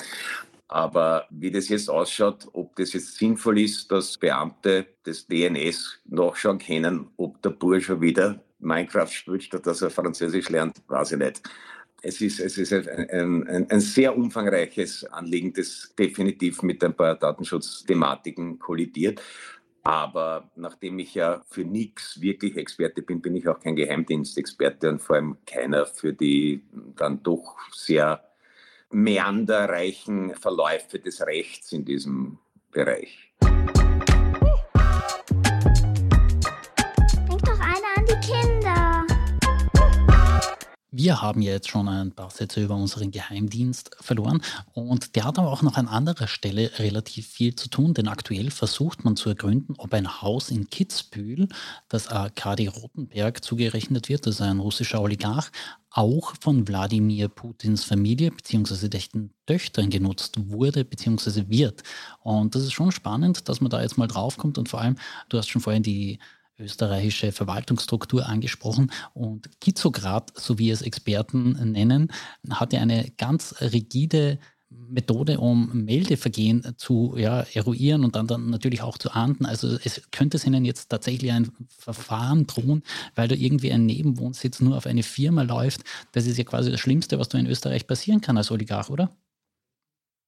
Aber 0.69 1.27
wie 1.31 1.51
das 1.51 1.69
jetzt 1.69 1.89
ausschaut, 1.89 2.49
ob 2.53 2.75
das 2.77 2.93
jetzt 2.93 3.17
sinnvoll 3.17 3.61
ist, 3.61 3.91
dass 3.93 4.19
Beamte 4.19 4.87
des 5.05 5.27
DNS 5.27 6.01
nachschauen 6.07 6.59
können, 6.59 7.09
ob 7.17 7.41
der 7.43 7.51
Bursche 7.51 8.01
wieder 8.01 8.43
Minecraft 8.59 9.09
spielt, 9.09 9.45
statt 9.45 9.67
dass 9.67 9.83
er 9.83 9.91
Französisch 9.91 10.49
lernt, 10.49 10.83
weiß 10.89 11.13
ich 11.13 11.19
nicht. 11.19 11.43
Es 12.03 12.21
ist, 12.21 12.41
es 12.41 12.59
ist 12.59 12.73
ein, 12.73 13.47
ein, 13.49 13.71
ein 13.71 13.81
sehr 13.81 14.17
umfangreiches 14.17 15.05
Anliegen, 15.05 15.53
das 15.53 15.95
definitiv 15.99 16.63
mit 16.63 16.83
ein 16.85 16.95
paar 16.95 17.15
Datenschutzthematiken 17.15 18.59
kollidiert. 18.59 19.23
Aber 19.83 20.51
nachdem 20.57 20.99
ich 20.99 21.15
ja 21.15 21.45
für 21.49 21.65
nichts 21.65 22.21
wirklich 22.21 22.57
Experte 22.57 23.03
bin, 23.03 23.23
bin 23.23 23.37
ich 23.37 23.47
auch 23.47 23.61
kein 23.61 23.77
Geheimdienstexperte 23.77 24.89
und 24.89 25.01
vor 25.01 25.17
allem 25.17 25.39
keiner 25.47 25.87
für 25.87 26.13
die 26.13 26.65
dann 26.97 27.23
doch 27.23 27.57
sehr 27.73 28.21
meanderreichen 28.91 30.35
Verläufe 30.35 30.99
des 30.99 31.21
Rechts 31.21 31.73
in 31.73 31.85
diesem 31.85 32.39
Bereich. 32.71 33.33
Wir 40.99 41.21
haben 41.21 41.43
ja 41.43 41.53
jetzt 41.53 41.69
schon 41.69 41.89
ein 41.89 42.13
paar 42.13 42.31
Sätze 42.31 42.65
über 42.65 42.75
unseren 42.75 43.11
Geheimdienst 43.11 43.95
verloren 44.01 44.41
und 44.73 45.15
der 45.15 45.25
hat 45.25 45.39
aber 45.39 45.53
auch 45.53 45.61
noch 45.61 45.77
an 45.77 45.89
anderer 45.89 46.27
Stelle 46.27 46.71
relativ 46.79 47.27
viel 47.27 47.55
zu 47.55 47.69
tun, 47.69 47.93
denn 47.93 48.09
aktuell 48.09 48.51
versucht 48.51 49.05
man 49.05 49.15
zu 49.15 49.29
ergründen, 49.29 49.75
ob 49.77 49.93
ein 49.93 50.23
Haus 50.23 50.51
in 50.51 50.71
Kitzbühel, 50.71 51.49
das 51.91 52.09
Arkadi 52.09 52.69
Rotenberg 52.69 53.45
zugerechnet 53.45 54.09
wird, 54.09 54.27
das 54.27 54.37
ist 54.37 54.41
ein 54.41 54.59
russischer 54.59 55.03
Oligarch, 55.03 55.51
auch 55.97 56.35
von 56.41 56.69
Wladimir 56.69 57.29
Putins 57.29 57.85
Familie 57.85 58.31
bzw. 58.31 58.89
den 58.89 59.31
Töchtern 59.47 59.89
genutzt 59.89 60.35
wurde 60.51 60.85
bzw. 60.85 61.45
wird. 61.49 61.83
Und 62.23 62.55
das 62.55 62.63
ist 62.63 62.75
schon 62.75 62.93
spannend, 62.93 63.49
dass 63.49 63.63
man 63.63 63.71
da 63.71 63.81
jetzt 63.81 63.97
mal 63.97 64.07
draufkommt 64.07 64.59
und 64.59 64.69
vor 64.69 64.81
allem, 64.81 64.97
du 65.31 65.39
hast 65.39 65.49
schon 65.49 65.63
vorhin 65.63 65.83
die 65.83 66.19
österreichische 66.59 67.33
Verwaltungsstruktur 67.33 68.27
angesprochen 68.27 68.91
und 69.15 69.49
Gizograd, 69.61 70.33
so 70.39 70.59
wie 70.59 70.71
es 70.71 70.83
Experten 70.83 71.53
nennen, 71.73 72.13
hat 72.51 72.73
ja 72.73 72.81
eine 72.81 73.11
ganz 73.17 73.55
rigide 73.61 74.39
Methode, 74.89 75.39
um 75.39 75.85
Meldevergehen 75.85 76.75
zu 76.77 77.15
ja, 77.17 77.45
eruieren 77.55 78.05
und 78.05 78.17
dann, 78.17 78.27
dann 78.27 78.51
natürlich 78.51 78.83
auch 78.83 78.99
zu 78.99 79.11
ahnden. 79.11 79.47
Also 79.47 79.79
es 79.85 80.03
könnte 80.11 80.39
ihnen 80.47 80.65
jetzt 80.65 80.89
tatsächlich 80.89 81.33
ein 81.33 81.51
Verfahren 81.69 82.47
drohen, 82.47 82.83
weil 83.15 83.29
da 83.29 83.35
irgendwie 83.35 83.73
ein 83.73 83.87
Nebenwohnsitz 83.87 84.61
nur 84.61 84.77
auf 84.77 84.87
eine 84.87 85.03
Firma 85.03 85.43
läuft. 85.43 85.83
Das 86.13 86.27
ist 86.27 86.39
ja 86.39 86.45
quasi 86.45 86.71
das 86.71 86.81
Schlimmste, 86.81 87.19
was 87.19 87.29
da 87.29 87.39
in 87.39 87.47
Österreich 87.47 87.87
passieren 87.87 88.21
kann 88.21 88.37
als 88.37 88.51
Oligarch, 88.51 88.91
oder? 88.91 89.11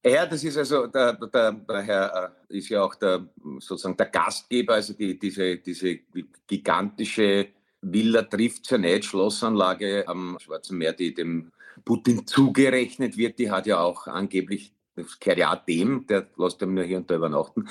Ja, 0.05 0.27
das 0.27 0.45
ist 0.45 0.57
also, 0.57 0.87
der, 0.87 1.15
der, 1.15 1.53
der 1.53 1.83
Herr 1.83 2.33
äh, 2.49 2.57
ist 2.57 2.69
ja 2.69 2.83
auch 2.83 2.95
der, 2.95 3.29
sozusagen 3.59 3.97
der 3.97 4.07
Gastgeber, 4.07 4.75
also 4.75 4.93
die, 4.93 5.19
diese, 5.19 5.57
diese 5.59 5.99
gigantische 6.47 7.49
Villa 7.83 8.23
trifft 8.23 8.71
ja 8.71 8.79
nicht, 8.79 9.05
Schlossanlage 9.05 10.07
am 10.07 10.39
Schwarzen 10.41 10.79
Meer, 10.79 10.93
die 10.93 11.15
dem 11.15 11.51
Putin 11.85 12.27
zugerechnet 12.27 13.17
wird, 13.17 13.39
die 13.39 13.51
hat 13.51 13.67
ja 13.67 13.81
auch 13.81 14.07
angeblich, 14.07 14.73
das 14.97 15.19
auch 15.47 15.65
dem, 15.65 16.07
der 16.07 16.27
lässt 16.37 16.61
ihm 16.63 16.75
nur 16.75 16.85
hier 16.85 16.99
und 16.99 17.11
da 17.11 17.17
übernachten, 17.17 17.69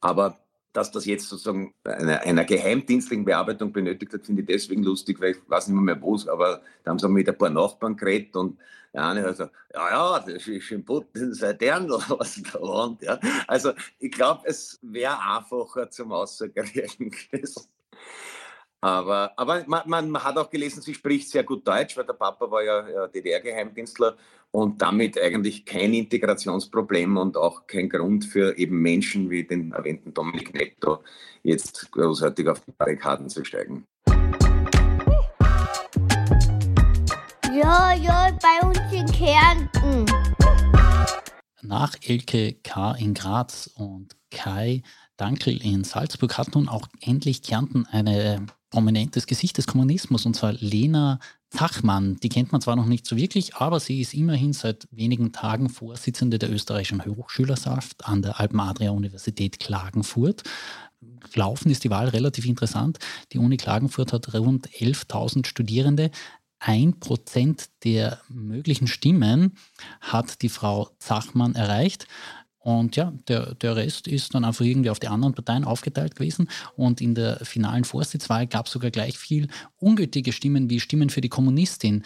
aber 0.00 0.38
dass 0.72 0.90
das 0.90 1.04
jetzt 1.04 1.28
sozusagen 1.28 1.74
einer, 1.84 2.20
einer 2.22 2.44
geheimdienstlichen 2.44 3.24
Bearbeitung 3.24 3.72
benötigt 3.72 4.14
hat, 4.14 4.24
finde 4.24 4.42
ich 4.42 4.48
deswegen 4.48 4.82
lustig, 4.82 5.20
weil 5.20 5.32
ich 5.32 5.38
weiß 5.46 5.68
nicht 5.68 5.78
mehr 5.78 6.00
wo, 6.00 6.18
aber 6.28 6.62
da 6.82 6.90
haben 6.90 6.98
sie 6.98 7.08
mit 7.08 7.28
ein 7.28 7.36
paar 7.36 7.50
Nachbarn 7.50 7.96
geredet 7.96 8.34
und 8.36 8.58
der 8.92 9.06
eine 9.06 9.22
hat 9.22 9.30
gesagt, 9.30 9.52
ja, 9.72 9.90
ja, 9.90 10.20
das 10.20 10.46
ist 10.46 10.70
im 10.70 10.84
Putin 10.84 11.32
seit 11.32 11.62
Jahren 11.62 11.88
was 11.90 12.42
da 12.42 12.60
wohnt. 12.60 13.02
Ja. 13.02 13.18
Also 13.46 13.72
ich 13.98 14.12
glaube, 14.12 14.42
es 14.44 14.78
wäre 14.82 15.18
einfacher 15.18 15.90
zum 15.90 16.12
Aussagerieren 16.12 17.10
gewesen. 17.30 17.68
Aber, 18.84 19.32
aber 19.36 19.62
man, 19.68 20.10
man, 20.10 20.24
hat 20.24 20.36
auch 20.36 20.50
gelesen, 20.50 20.82
sie 20.82 20.92
spricht 20.92 21.30
sehr 21.30 21.44
gut 21.44 21.64
Deutsch, 21.64 21.96
weil 21.96 22.04
der 22.04 22.14
Papa 22.14 22.50
war 22.50 22.64
ja, 22.64 23.06
DDR-Geheimdienstler 23.06 24.16
und 24.50 24.82
damit 24.82 25.16
eigentlich 25.20 25.64
kein 25.64 25.94
Integrationsproblem 25.94 27.16
und 27.16 27.36
auch 27.36 27.68
kein 27.68 27.88
Grund 27.88 28.24
für 28.24 28.58
eben 28.58 28.82
Menschen 28.82 29.30
wie 29.30 29.44
den 29.44 29.70
erwähnten 29.70 30.12
Dominik 30.12 30.52
Netto 30.52 31.04
jetzt 31.44 31.92
großartig 31.92 32.48
auf 32.48 32.58
die 32.58 32.72
Barrikaden 32.72 33.28
zu 33.28 33.44
steigen. 33.44 33.84
Ja, 37.54 37.92
ja, 37.94 38.36
bei 38.42 38.66
uns 38.66 38.80
in 38.90 39.06
Kärnten. 39.06 40.06
Nach 41.62 41.94
Elke 42.04 42.54
K. 42.64 42.96
in 42.98 43.14
Graz 43.14 43.70
und 43.76 44.16
Kai 44.32 44.82
Dankel 45.16 45.62
in 45.64 45.84
Salzburg 45.84 46.36
hat 46.36 46.56
nun 46.56 46.68
auch 46.68 46.88
endlich 47.00 47.42
Kärnten 47.42 47.86
eine 47.86 48.44
prominentes 48.72 49.26
Gesicht 49.26 49.58
des 49.58 49.66
Kommunismus, 49.66 50.26
und 50.26 50.34
zwar 50.34 50.54
Lena 50.54 51.20
Zachmann. 51.50 52.16
Die 52.22 52.30
kennt 52.30 52.52
man 52.52 52.62
zwar 52.62 52.74
noch 52.74 52.86
nicht 52.86 53.06
so 53.06 53.16
wirklich, 53.16 53.54
aber 53.56 53.78
sie 53.78 54.00
ist 54.00 54.14
immerhin 54.14 54.54
seit 54.54 54.88
wenigen 54.90 55.32
Tagen 55.32 55.68
Vorsitzende 55.68 56.38
der 56.38 56.50
österreichischen 56.50 57.04
Hochschülerschaft 57.04 58.06
an 58.06 58.22
der 58.22 58.40
Alpen-Adria-Universität 58.40 59.60
Klagenfurt. 59.60 60.42
Laufen 61.34 61.70
ist 61.70 61.84
die 61.84 61.90
Wahl 61.90 62.08
relativ 62.08 62.46
interessant. 62.46 62.98
Die 63.32 63.38
Uni 63.38 63.58
Klagenfurt 63.58 64.14
hat 64.14 64.32
rund 64.34 64.68
11.000 64.70 65.46
Studierende. 65.46 66.10
Ein 66.58 66.98
Prozent 66.98 67.68
der 67.84 68.20
möglichen 68.28 68.86
Stimmen 68.86 69.56
hat 70.00 70.40
die 70.40 70.48
Frau 70.48 70.90
Zachmann 70.98 71.54
erreicht. 71.54 72.06
Und 72.62 72.94
ja, 72.94 73.12
der, 73.26 73.54
der 73.56 73.74
Rest 73.74 74.06
ist 74.06 74.34
dann 74.34 74.44
einfach 74.44 74.64
irgendwie 74.64 74.90
auf 74.90 75.00
die 75.00 75.08
anderen 75.08 75.34
Parteien 75.34 75.64
aufgeteilt 75.64 76.14
gewesen. 76.14 76.48
Und 76.76 77.00
in 77.00 77.14
der 77.14 77.44
finalen 77.44 77.84
Vorsitzwahl 77.84 78.46
gab 78.46 78.66
es 78.66 78.72
sogar 78.72 78.90
gleich 78.90 79.18
viel 79.18 79.48
ungültige 79.78 80.32
Stimmen 80.32 80.70
wie 80.70 80.78
Stimmen 80.78 81.10
für 81.10 81.20
die 81.20 81.28
Kommunistin. 81.28 82.04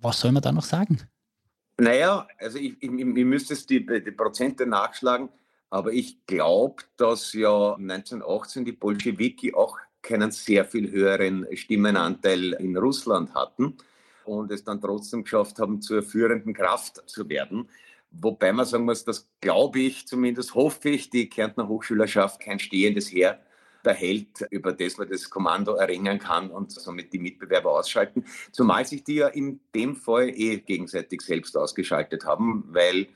Was 0.00 0.20
soll 0.20 0.30
man 0.30 0.42
da 0.42 0.52
noch 0.52 0.64
sagen? 0.64 1.00
Naja, 1.78 2.26
also 2.38 2.58
ich, 2.58 2.76
ich, 2.80 2.90
ich 2.90 3.24
müsste 3.24 3.54
es 3.54 3.66
die, 3.66 3.84
die 3.84 4.12
Prozente 4.12 4.66
nachschlagen, 4.66 5.28
aber 5.68 5.92
ich 5.92 6.24
glaube, 6.26 6.84
dass 6.96 7.32
ja 7.32 7.74
1918 7.74 8.64
die 8.64 8.72
Bolschewiki 8.72 9.52
auch 9.52 9.76
keinen 10.00 10.30
sehr 10.30 10.64
viel 10.64 10.90
höheren 10.90 11.44
Stimmenanteil 11.54 12.52
in 12.54 12.76
Russland 12.76 13.34
hatten 13.34 13.76
und 14.24 14.50
es 14.52 14.64
dann 14.64 14.80
trotzdem 14.80 15.24
geschafft 15.24 15.58
haben, 15.58 15.82
zur 15.82 16.02
führenden 16.02 16.54
Kraft 16.54 17.02
zu 17.06 17.28
werden. 17.28 17.68
Wobei 18.10 18.52
man 18.52 18.66
sagen 18.66 18.84
muss, 18.84 19.04
das 19.04 19.30
glaube 19.40 19.80
ich, 19.80 20.06
zumindest 20.06 20.54
hoffe 20.54 20.90
ich, 20.90 21.10
die 21.10 21.28
Kärntner 21.28 21.68
Hochschülerschaft 21.68 22.40
kein 22.40 22.58
stehendes 22.58 23.10
Heer 23.12 23.40
erhält, 23.86 24.46
über 24.50 24.72
das 24.72 24.98
man 24.98 25.08
das 25.08 25.30
Kommando 25.30 25.74
erringen 25.74 26.18
kann 26.18 26.50
und 26.50 26.72
somit 26.72 27.12
die 27.12 27.18
Mitbewerber 27.18 27.70
ausschalten. 27.70 28.24
Zumal 28.52 28.84
sich 28.84 29.04
die 29.04 29.16
ja 29.16 29.28
in 29.28 29.60
dem 29.74 29.96
Fall 29.96 30.28
eh 30.30 30.58
gegenseitig 30.58 31.20
selbst 31.22 31.56
ausgeschaltet 31.56 32.24
haben, 32.24 32.64
weil 32.68 33.08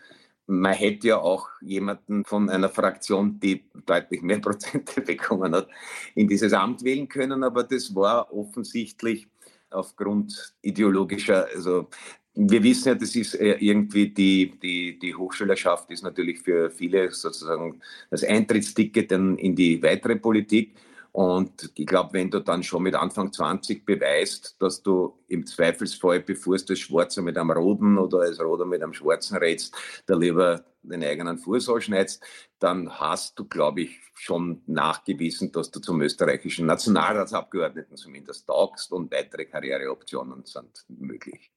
man 0.47 0.73
hätte 0.73 1.09
ja 1.09 1.19
auch 1.19 1.49
jemanden 1.61 2.25
von 2.25 2.51
einer 2.51 2.69
Fraktion, 2.69 3.39
die 3.39 3.65
deutlich 3.87 4.23
mehr 4.23 4.39
Prozente 4.41 5.01
bekommen 5.01 5.55
hat, 5.55 5.69
in 6.15 6.29
dieses 6.29 6.53
Amt 6.53 6.83
wählen 6.83 7.09
können, 7.09 7.45
aber 7.45 7.65
das 7.65 7.95
war 7.95 8.33
offensichtlich 8.33 9.29
aufgrund 9.71 10.55
ideologischer, 10.63 11.47
also 11.55 11.89
wir 12.35 12.63
wissen 12.63 12.89
ja, 12.89 12.95
das 12.95 13.15
ist 13.17 13.35
äh, 13.35 13.57
irgendwie 13.59 14.09
die, 14.11 14.59
die, 14.61 14.99
die 14.99 15.15
Hochschulerschaft 15.15 15.91
ist 15.91 16.03
natürlich 16.03 16.41
für 16.41 16.71
viele 16.71 17.11
sozusagen 17.11 17.81
das 18.11 18.25
Eintrittsticket 18.25 19.13
in 19.13 19.57
die 19.57 19.83
weitere 19.83 20.17
Politik. 20.17 20.77
Und 21.13 21.73
ich 21.75 21.87
glaube, 21.87 22.13
wenn 22.13 22.31
du 22.31 22.39
dann 22.41 22.63
schon 22.63 22.85
mit 22.85 22.95
Anfang 22.95 23.33
20 23.33 23.85
beweist, 23.85 24.57
dass 24.61 24.81
du 24.81 25.19
im 25.27 25.45
Zweifelsfall, 25.45 26.21
bevor 26.21 26.57
du 26.57 26.65
das 26.67 26.79
Schwarze 26.79 27.21
mit 27.21 27.37
einem 27.37 27.51
Roten 27.51 27.99
oder 27.99 28.21
als 28.21 28.41
Roter 28.41 28.65
mit 28.65 28.81
einem 28.81 28.95
Schwarzen 28.95 29.37
rätst, 29.37 29.75
da 30.07 30.15
lieber 30.15 30.65
den 30.83 31.03
eigenen 31.03 31.37
Fuß 31.37 31.69
ausschneidest, 31.69 32.23
dann 32.61 32.91
hast 33.01 33.39
du, 33.39 33.45
glaube 33.45 33.83
ich, 33.83 33.99
schon 34.15 34.63
nachgewiesen, 34.67 35.51
dass 35.51 35.71
du 35.71 35.81
zum 35.81 36.01
österreichischen 36.01 36.67
Nationalratsabgeordneten 36.67 37.97
zumindest 37.97 38.47
taugst 38.47 38.93
und 38.93 39.11
weitere 39.11 39.47
Karriereoptionen 39.47 40.45
sind 40.45 40.85
möglich. 40.89 41.51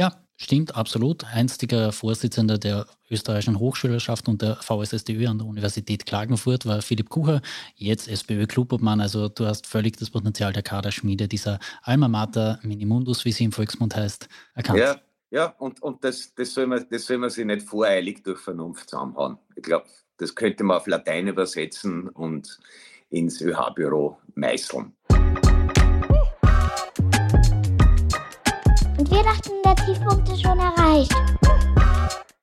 Ja, 0.00 0.12
stimmt, 0.38 0.76
absolut. 0.76 1.26
Einstiger 1.26 1.92
Vorsitzender 1.92 2.56
der 2.56 2.86
österreichischen 3.10 3.58
Hochschülerschaft 3.58 4.28
und 4.28 4.40
der 4.40 4.56
VSSDÖ 4.56 5.26
an 5.26 5.36
der 5.36 5.46
Universität 5.46 6.06
Klagenfurt 6.06 6.64
war 6.64 6.80
Philipp 6.80 7.10
Kucher, 7.10 7.42
jetzt 7.74 8.08
SPÖ-Klubobmann. 8.08 9.02
Also 9.02 9.28
du 9.28 9.44
hast 9.44 9.66
völlig 9.66 9.98
das 9.98 10.08
Potenzial 10.08 10.54
der 10.54 10.62
Kaderschmiede 10.62 11.28
dieser 11.28 11.58
Alma 11.82 12.08
Mater 12.08 12.58
Minimundus, 12.62 13.26
wie 13.26 13.32
sie 13.32 13.44
im 13.44 13.52
Volksmund 13.52 13.94
heißt, 13.94 14.26
erkannt. 14.54 14.78
Ja, 14.78 14.96
ja 15.30 15.54
und, 15.58 15.82
und 15.82 16.02
das, 16.02 16.34
das, 16.34 16.54
soll 16.54 16.66
man, 16.66 16.86
das 16.90 17.04
soll 17.04 17.18
man 17.18 17.28
sich 17.28 17.44
nicht 17.44 17.68
voreilig 17.68 18.24
durch 18.24 18.40
Vernunft 18.40 18.88
zusammenhauen. 18.88 19.36
Ich 19.54 19.62
glaube, 19.64 19.84
das 20.16 20.34
könnte 20.34 20.64
man 20.64 20.78
auf 20.78 20.86
Latein 20.86 21.28
übersetzen 21.28 22.08
und 22.08 22.58
ins 23.10 23.42
ÖH-Büro 23.42 24.16
meißeln. 24.34 24.94
Wir 29.10 29.22
dachten, 29.24 29.50
der 29.64 29.74
Tiefpunkt 29.74 30.28
ist 30.28 30.42
schon 30.42 30.58
erreicht. 30.58 31.12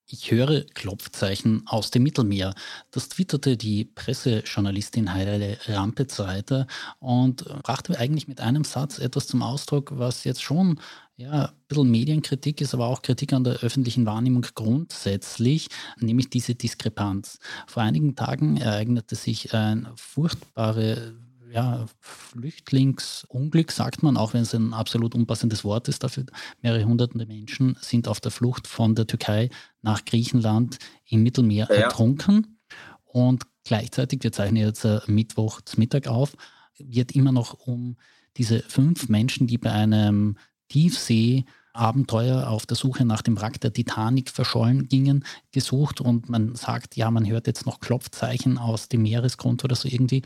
Ich 0.10 0.32
höre 0.32 0.66
Klopfzeichen 0.74 1.64
aus 1.66 1.92
dem 1.92 2.04
Mittelmeer. 2.04 2.54
Das 2.92 3.08
twitterte 3.08 3.56
die 3.56 3.86
Pressejournalistin 3.86 5.14
Heidele 5.14 5.58
Rampetz 5.68 6.20
weiter 6.20 6.68
und 7.00 7.46
brachte 7.64 7.98
eigentlich 7.98 8.28
mit 8.28 8.42
einem 8.42 8.66
Satz 8.66 9.00
etwas 9.00 9.28
zum 9.28 9.44
Ausdruck, 9.44 9.94
was 9.96 10.26
jetzt 10.26 10.44
schon 10.44 10.80
Ja, 11.16 11.46
ein 11.46 11.54
bisschen 11.68 11.90
Medienkritik 11.90 12.62
ist 12.62 12.74
aber 12.74 12.88
auch 12.88 13.02
Kritik 13.02 13.34
an 13.34 13.44
der 13.44 13.56
öffentlichen 13.64 14.06
Wahrnehmung 14.06 14.46
grundsätzlich, 14.54 15.70
nämlich 16.00 16.30
diese 16.30 16.54
Diskrepanz. 16.54 17.40
Vor 17.66 17.82
einigen 17.82 18.16
Tagen 18.16 18.58
ereignete 18.58 19.16
sich 19.16 19.54
ein 19.54 19.88
furchtbare 19.96 21.16
ja, 21.52 21.86
Flüchtlingsunglück, 22.00 23.72
sagt 23.72 24.04
man, 24.04 24.18
auch 24.18 24.34
wenn 24.34 24.42
es 24.42 24.54
ein 24.54 24.74
absolut 24.74 25.16
unpassendes 25.16 25.64
Wort 25.64 25.88
ist 25.88 26.04
dafür. 26.04 26.26
Mehrere 26.62 26.86
hunderte 26.86 27.18
Menschen 27.26 27.78
sind 27.82 28.08
auf 28.08 28.20
der 28.20 28.32
Flucht 28.32 28.68
von 28.68 28.96
der 28.96 29.08
Türkei 29.08 29.50
nach 29.82 30.06
Griechenland 30.06 30.78
im 31.06 31.24
Mittelmeer 31.24 31.68
ja. 31.70 31.76
ertrunken. 31.76 32.60
Und 33.06 33.46
gleichzeitig, 33.64 34.24
wir 34.24 34.32
zeichnen 34.32 34.64
jetzt 34.64 34.86
äh, 34.86 35.00
Mittwoch 35.08 35.62
zum 35.62 35.80
Mittag 35.80 36.08
auf, 36.08 36.36
wird 36.78 37.14
immer 37.14 37.32
noch 37.32 37.54
um 37.54 37.98
diese 38.38 38.60
fünf 38.60 39.10
Menschen, 39.10 39.48
die 39.48 39.58
bei 39.58 39.72
einem 39.72 40.38
Tiefsee-Abenteuer 40.70 42.48
auf 42.48 42.66
der 42.66 42.78
Suche 42.78 43.06
nach 43.06 43.22
dem 43.22 43.40
Wrack 43.40 43.60
der 43.62 43.74
Titanic 43.74 44.30
verschollen 44.30 44.88
gingen, 44.88 45.26
gesucht 45.52 46.02
und 46.02 46.30
man 46.30 46.54
sagt, 46.56 46.96
ja, 46.96 47.10
man 47.10 47.28
hört 47.28 47.48
jetzt 47.48 47.66
noch 47.66 47.80
Klopfzeichen 47.80 48.58
aus 48.58 48.90
dem 48.90 49.02
Meeresgrund 49.04 49.64
oder 49.64 49.76
so 49.76 49.88
irgendwie. 49.88 50.22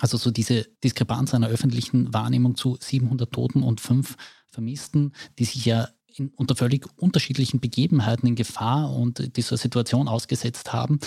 Also 0.00 0.16
so 0.16 0.30
diese 0.30 0.66
Diskrepanz 0.84 1.34
einer 1.34 1.48
öffentlichen 1.48 2.12
Wahrnehmung 2.12 2.56
zu 2.56 2.76
700 2.80 3.32
Toten 3.32 3.62
und 3.62 3.80
fünf 3.80 4.16
Vermissten, 4.48 5.12
die 5.38 5.44
sich 5.44 5.64
ja 5.64 5.88
in, 6.18 6.28
unter 6.36 6.56
völlig 6.56 6.86
unterschiedlichen 6.96 7.60
Begebenheiten 7.60 8.26
in 8.26 8.34
Gefahr 8.34 8.92
und 8.92 9.36
dieser 9.36 9.56
Situation 9.56 10.08
ausgesetzt 10.08 10.72
haben. 10.72 10.98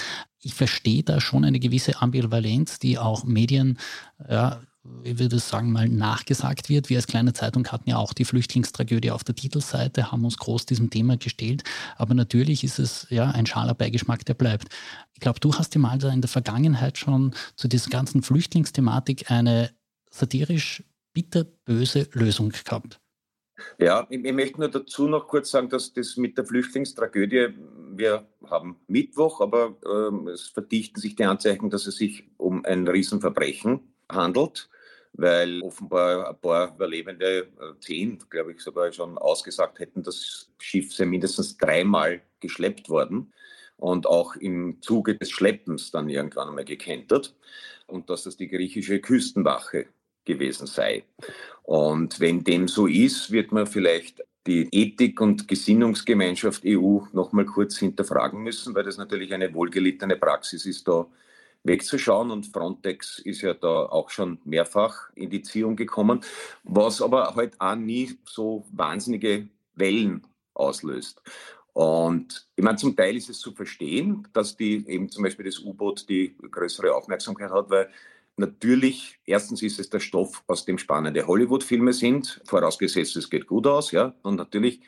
Ich 0.41 0.53
verstehe 0.53 1.03
da 1.03 1.19
schon 1.19 1.45
eine 1.45 1.59
gewisse 1.59 2.01
Ambivalenz, 2.01 2.79
die 2.79 2.97
auch 2.97 3.23
Medien 3.23 3.77
ja, 4.29 4.61
ich 5.03 5.19
würde 5.19 5.39
sagen, 5.39 5.71
mal 5.71 5.89
nachgesagt 5.89 6.69
wird. 6.69 6.89
Wir 6.89 6.97
als 6.97 7.07
kleine 7.07 7.33
Zeitung 7.33 7.67
hatten 7.67 7.89
ja 7.89 7.97
auch 7.97 8.13
die 8.13 8.25
Flüchtlingstragödie 8.25 9.11
auf 9.11 9.23
der 9.23 9.35
Titelseite, 9.35 10.11
haben 10.11 10.23
uns 10.23 10.37
groß 10.37 10.65
diesem 10.65 10.89
Thema 10.89 11.17
gestellt. 11.17 11.63
Aber 11.97 12.13
natürlich 12.13 12.63
ist 12.63 12.79
es 12.79 13.07
ja 13.09 13.29
ein 13.31 13.45
schaler 13.45 13.73
Beigeschmack, 13.73 14.25
der 14.25 14.33
bleibt. 14.35 14.69
Ich 15.13 15.19
glaube, 15.19 15.39
du 15.39 15.53
hast 15.53 15.75
ja 15.75 15.81
mal 15.81 16.01
in 16.03 16.21
der 16.21 16.29
Vergangenheit 16.29 16.97
schon 16.97 17.33
zu 17.55 17.67
dieser 17.67 17.89
ganzen 17.89 18.21
Flüchtlingsthematik 18.21 19.29
eine 19.29 19.71
satirisch 20.09 20.83
bitterböse 21.13 22.07
Lösung 22.13 22.49
gehabt. 22.49 22.99
Ja, 23.77 24.07
ich, 24.09 24.23
ich, 24.23 24.33
möchte 24.33 24.59
nur 24.59 24.69
dazu 24.69 25.07
noch 25.07 25.27
kurz 25.27 25.51
sagen, 25.51 25.67
dass 25.67 25.93
das 25.93 26.15
mit 26.15 26.37
der 26.37 26.45
Flüchtlingstragödie, 26.45 27.49
wir 27.91 28.25
haben 28.49 28.77
Mittwoch, 28.87 29.41
aber 29.41 29.75
äh, 29.83 30.29
es 30.29 30.43
verdichten 30.47 31.01
sich 31.01 31.17
die 31.17 31.25
Anzeichen, 31.25 31.69
dass 31.69 31.85
es 31.85 31.97
sich 31.97 32.29
um 32.37 32.63
ein 32.63 32.87
Riesenverbrechen 32.87 33.81
handelt 34.11 34.69
weil 35.13 35.61
offenbar 35.61 36.29
ein 36.29 36.39
paar 36.39 36.75
Überlebende, 36.75 37.39
äh, 37.39 37.79
zehn, 37.81 38.19
glaube 38.29 38.53
ich, 38.53 38.61
sogar 38.61 38.91
schon 38.91 39.17
ausgesagt 39.17 39.79
hätten, 39.79 40.03
das 40.03 40.49
Schiff 40.59 40.93
sei 40.93 41.05
mindestens 41.05 41.57
dreimal 41.57 42.21
geschleppt 42.39 42.89
worden 42.89 43.33
und 43.77 44.07
auch 44.07 44.35
im 44.35 44.81
Zuge 44.81 45.17
des 45.17 45.31
Schleppens 45.31 45.91
dann 45.91 46.09
irgendwann 46.09 46.49
einmal 46.49 46.65
gekentert 46.65 47.35
und 47.87 48.09
dass 48.09 48.23
das 48.23 48.37
die 48.37 48.47
griechische 48.47 48.99
Küstenwache 48.99 49.87
gewesen 50.25 50.67
sei. 50.67 51.03
Und 51.63 52.19
wenn 52.19 52.43
dem 52.43 52.67
so 52.67 52.87
ist, 52.87 53.31
wird 53.31 53.51
man 53.51 53.67
vielleicht 53.67 54.23
die 54.47 54.69
Ethik- 54.71 55.21
und 55.21 55.47
Gesinnungsgemeinschaft 55.47 56.63
EU 56.65 56.99
noch 57.11 57.31
mal 57.33 57.45
kurz 57.45 57.77
hinterfragen 57.77 58.41
müssen, 58.41 58.73
weil 58.73 58.83
das 58.83 58.97
natürlich 58.97 59.33
eine 59.33 59.53
wohlgelittene 59.53 60.15
Praxis 60.15 60.65
ist, 60.65 60.87
da 60.87 61.07
wegzuschauen. 61.63 62.31
Und 62.31 62.47
Frontex 62.47 63.19
ist 63.19 63.41
ja 63.41 63.53
da 63.53 63.83
auch 63.85 64.09
schon 64.09 64.39
mehrfach 64.45 65.09
in 65.15 65.29
die 65.29 65.41
Ziehung 65.41 65.75
gekommen, 65.75 66.21
was 66.63 67.01
aber 67.01 67.35
halt 67.35 67.59
auch 67.59 67.75
nie 67.75 68.17
so 68.25 68.65
wahnsinnige 68.71 69.47
Wellen 69.75 70.25
auslöst. 70.53 71.21
Und 71.73 72.47
ich 72.55 72.63
meine, 72.63 72.77
zum 72.77 72.95
Teil 72.95 73.15
ist 73.15 73.29
es 73.29 73.39
zu 73.39 73.53
verstehen, 73.53 74.27
dass 74.33 74.57
die 74.57 74.85
eben 74.87 75.09
zum 75.09 75.23
Beispiel 75.23 75.45
das 75.45 75.59
U-Boot 75.59 76.09
die 76.09 76.35
größere 76.51 76.93
Aufmerksamkeit 76.93 77.51
hat, 77.51 77.69
weil 77.69 77.89
natürlich, 78.35 79.19
erstens 79.25 79.61
ist 79.61 79.79
es 79.79 79.89
der 79.89 79.99
Stoff, 79.99 80.43
aus 80.47 80.65
dem 80.65 80.77
spannende 80.77 81.25
Hollywood-Filme 81.25 81.93
sind, 81.93 82.41
vorausgesetzt, 82.45 83.15
es 83.15 83.29
geht 83.29 83.47
gut 83.47 83.67
aus, 83.67 83.91
ja. 83.91 84.13
Und 84.23 84.35
natürlich 84.35 84.81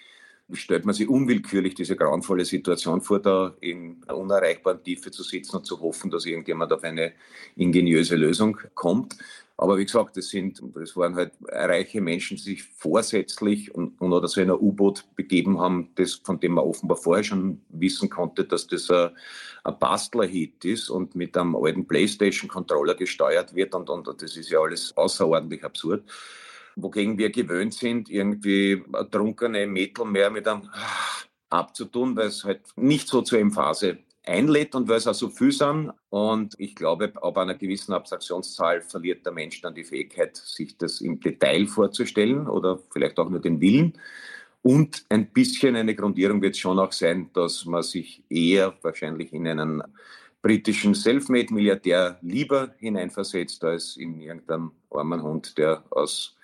stellt 0.54 0.86
man 0.86 0.96
sich 0.96 1.08
unwillkürlich 1.08 1.76
diese 1.76 1.96
grauenvolle 1.96 2.46
Situation 2.46 3.02
vor, 3.02 3.20
da 3.20 3.56
in 3.62 4.02
einer 4.08 4.18
unerreichbaren 4.18 4.84
Tiefe 4.84 5.12
zu 5.12 5.24
sitzen 5.24 5.58
und 5.58 5.66
zu 5.66 5.80
hoffen, 5.80 6.12
dass 6.12 6.26
irgendjemand 6.26 6.72
auf 6.74 6.84
eine 6.84 7.14
ingeniöse 7.56 8.16
Lösung 8.16 8.58
kommt. 8.74 9.18
Aber 9.58 9.78
wie 9.78 9.86
gesagt, 9.86 10.18
das 10.18 10.30
sind, 10.30 10.60
das 10.74 10.98
waren 10.98 11.16
halt 11.16 11.34
reiche 11.48 12.02
Menschen, 12.02 12.36
die 12.38 12.44
sich 12.44 12.64
vorsätzlich 12.64 13.74
und, 13.76 14.02
und 14.02 14.12
oder 14.12 14.28
so 14.28 14.42
in 14.42 14.50
ein 14.50 14.58
U-Boot 14.58 15.06
begeben 15.16 15.60
haben, 15.60 15.90
das, 15.96 16.14
von 16.14 16.40
dem 16.40 16.54
man 16.54 16.64
offenbar 16.64 16.98
vorher 16.98 17.24
schon 17.24 17.62
wissen 17.70 18.10
konnte, 18.10 18.44
dass 18.44 18.66
das 18.66 18.90
ein, 18.90 19.12
ein 19.64 19.78
Bastler-Hit 19.78 20.66
ist 20.66 20.90
und 20.90 21.14
mit 21.14 21.38
einem 21.38 21.56
alten 21.56 21.86
Playstation-Controller 21.86 22.96
gesteuert 22.96 23.54
wird 23.54 23.76
und, 23.76 23.90
und 23.92 24.08
das 24.08 24.36
ist 24.36 24.50
ja 24.50 24.60
alles 24.60 24.98
außerordentlich 24.98 25.64
absurd 25.64 26.04
wogegen 26.76 27.18
wir 27.18 27.32
gewöhnt 27.32 27.74
sind, 27.74 28.10
irgendwie 28.10 28.84
ertrunkene 28.94 29.68
Mädel 29.68 30.06
mehr 30.06 30.30
mit 30.30 30.48
einem 30.48 30.70
abzutun, 31.50 32.16
weil 32.16 32.28
es 32.28 32.44
halt 32.44 32.62
nicht 32.76 33.08
so 33.08 33.22
zur 33.22 33.40
Emphase 33.40 34.00
einlädt 34.24 34.76
und 34.76 34.88
weil 34.88 34.98
es 34.98 35.08
auch 35.08 35.14
so 35.14 35.30
viel 35.30 35.52
sind. 35.52 35.92
Und 36.10 36.56
ich 36.58 36.76
glaube, 36.76 37.12
ab 37.22 37.38
einer 37.38 37.56
gewissen 37.56 37.94
Abstraktionszahl 37.94 38.82
verliert 38.82 39.26
der 39.26 39.34
Mensch 39.34 39.62
dann 39.62 39.76
die 39.76 39.84
Fähigkeit, 39.84 40.38
sich 40.38 40.78
das 40.78 41.02
im 41.02 41.20
Detail 41.20 41.68
vorzustellen 41.68 42.48
oder 42.48 42.80
vielleicht 42.92 43.20
auch 43.20 43.30
nur 43.30 43.42
den 43.42 43.60
Willen. 43.60 43.94
Und 44.62 45.06
ein 45.10 45.32
bisschen 45.32 45.76
eine 45.76 45.96
Grundierung 45.96 46.42
wird 46.42 46.54
es 46.54 46.60
schon 46.60 46.78
auch 46.78 46.92
sein, 46.92 47.32
dass 47.34 47.66
man 47.66 47.82
sich 47.82 48.24
eher 48.30 48.74
wahrscheinlich 48.84 49.34
in 49.34 49.48
einen 49.48 49.82
britischen 50.42 50.94
Selfmade-Milliardär 50.94 52.18
lieber 52.22 52.74
hineinversetzt, 52.78 53.64
als 53.64 53.98
in 53.98 54.20
irgendeinen 54.20 54.72
armen 54.90 55.22
Hund, 55.22 55.58
der 55.58 55.84
aus 55.92 56.36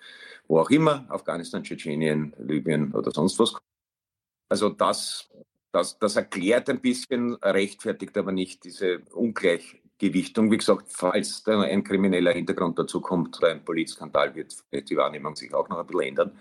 wo 0.48 0.60
auch 0.60 0.70
immer, 0.70 1.06
Afghanistan, 1.10 1.64
Tschetschenien, 1.64 2.34
Libyen 2.38 2.94
oder 2.94 3.12
sonst 3.12 3.38
was. 3.40 3.56
Also 4.50 4.70
das, 4.70 5.30
das, 5.72 6.00
das 6.00 6.16
erklärt 6.16 6.70
ein 6.70 6.80
bisschen, 6.80 7.36
rechtfertigt 7.36 8.18
aber 8.18 8.32
nicht 8.32 8.64
diese 8.64 9.00
Ungleichgewichtung. 9.14 10.50
Wie 10.52 10.58
gesagt, 10.58 10.88
falls 10.90 11.44
da 11.44 11.62
ein 11.62 11.84
krimineller 11.84 12.32
Hintergrund 12.32 12.80
dazu 12.80 13.02
kommt 13.02 13.38
oder 13.40 13.50
ein 13.50 13.66
Polizskandal, 13.66 14.36
wird 14.36 14.90
die 14.90 14.96
Wahrnehmung 14.96 15.36
sich 15.36 15.54
auch 15.54 15.68
noch 15.68 15.80
ein 15.80 15.88
bisschen 15.88 16.08
ändern. 16.08 16.32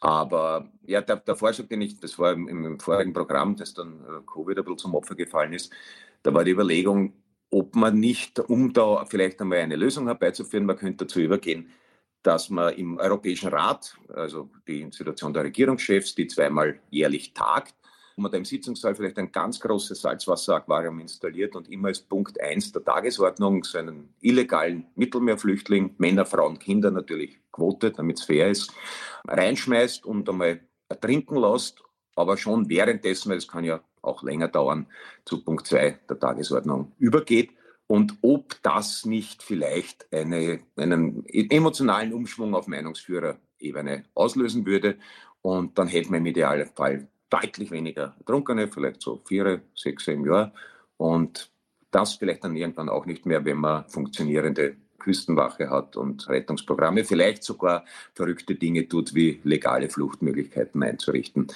Aber 0.00 0.70
ja, 0.86 1.02
der, 1.02 1.16
der 1.16 1.36
Vorschlag, 1.36 1.66
den 1.66 1.82
ich, 1.82 2.00
das 2.00 2.18
war 2.18 2.32
im, 2.32 2.48
im 2.48 2.80
vorigen 2.80 3.12
Programm, 3.12 3.56
das 3.56 3.74
dann 3.74 4.00
äh, 4.00 4.22
Covid 4.32 4.56
ein 4.56 4.64
bisschen 4.64 4.78
zum 4.78 4.94
Opfer 4.94 5.14
gefallen 5.14 5.52
ist, 5.52 5.70
da 6.22 6.34
war 6.34 6.44
die 6.44 6.52
Überlegung, 6.52 7.14
ob 7.50 7.74
man 7.74 7.98
nicht, 7.98 8.38
um 8.38 8.72
da 8.72 9.04
vielleicht 9.06 9.40
einmal 9.40 9.58
eine 9.58 9.76
Lösung 9.76 10.06
herbeizuführen, 10.06 10.66
man 10.66 10.76
könnte 10.76 11.04
dazu 11.04 11.20
übergehen, 11.20 11.70
dass 12.22 12.50
man 12.50 12.74
im 12.74 12.98
Europäischen 12.98 13.48
Rat, 13.48 13.96
also 14.14 14.50
die 14.68 14.82
Institution 14.82 15.32
der 15.32 15.44
Regierungschefs, 15.44 16.14
die 16.14 16.26
zweimal 16.26 16.80
jährlich 16.90 17.32
tagt, 17.32 17.74
wo 18.14 18.22
man 18.22 18.30
da 18.30 18.38
im 18.38 18.44
Sitzungssaal 18.44 18.94
vielleicht 18.94 19.18
ein 19.18 19.32
ganz 19.32 19.58
großes 19.58 20.02
Salzwasseraquarium 20.02 21.00
installiert 21.00 21.56
und 21.56 21.70
immer 21.70 21.88
als 21.88 22.00
Punkt 22.00 22.40
1 22.40 22.72
der 22.72 22.84
Tagesordnung 22.84 23.64
so 23.64 23.78
einen 23.78 24.14
illegalen 24.20 24.86
Mittelmeerflüchtling, 24.94 25.94
Männer, 25.98 26.26
Frauen, 26.26 26.58
Kinder 26.58 26.90
natürlich 26.90 27.38
Quote, 27.50 27.90
damit 27.90 28.18
es 28.18 28.24
fair 28.24 28.50
ist, 28.50 28.72
reinschmeißt 29.26 30.04
und 30.04 30.28
einmal 30.28 30.60
ertrinken 30.88 31.36
lässt, 31.36 31.82
aber 32.20 32.36
schon 32.36 32.68
währenddessen, 32.68 33.30
weil 33.30 33.38
es 33.38 33.48
kann 33.48 33.64
ja 33.64 33.80
auch 34.02 34.22
länger 34.22 34.48
dauern, 34.48 34.86
zu 35.24 35.42
Punkt 35.42 35.66
2 35.66 36.00
der 36.08 36.18
Tagesordnung 36.18 36.92
übergeht 36.98 37.50
und 37.90 38.18
ob 38.22 38.54
das 38.62 39.04
nicht 39.04 39.42
vielleicht 39.42 40.06
eine, 40.12 40.60
einen 40.76 41.24
emotionalen 41.26 42.12
Umschwung 42.12 42.54
auf 42.54 42.68
Meinungsführerebene 42.68 44.04
auslösen 44.14 44.64
würde. 44.64 44.96
Und 45.42 45.76
dann 45.76 45.88
hätten 45.88 46.12
wir 46.12 46.18
im 46.18 46.26
Idealfall 46.26 47.08
deutlich 47.30 47.72
weniger 47.72 48.14
Ertrunkene, 48.18 48.68
vielleicht 48.68 49.02
so 49.02 49.20
vier, 49.26 49.62
sechs 49.74 50.06
im 50.06 50.24
Jahr. 50.24 50.52
Und 50.98 51.50
das 51.90 52.14
vielleicht 52.14 52.44
dann 52.44 52.54
irgendwann 52.54 52.88
auch 52.88 53.06
nicht 53.06 53.26
mehr, 53.26 53.44
wenn 53.44 53.56
man 53.56 53.88
funktionierende 53.88 54.76
Küstenwache 55.00 55.68
hat 55.68 55.96
und 55.96 56.28
Rettungsprogramme, 56.28 57.04
vielleicht 57.04 57.42
sogar 57.42 57.84
verrückte 58.14 58.54
Dinge 58.54 58.86
tut, 58.86 59.16
wie 59.16 59.40
legale 59.42 59.88
Fluchtmöglichkeiten 59.88 60.80
einzurichten. 60.82 61.48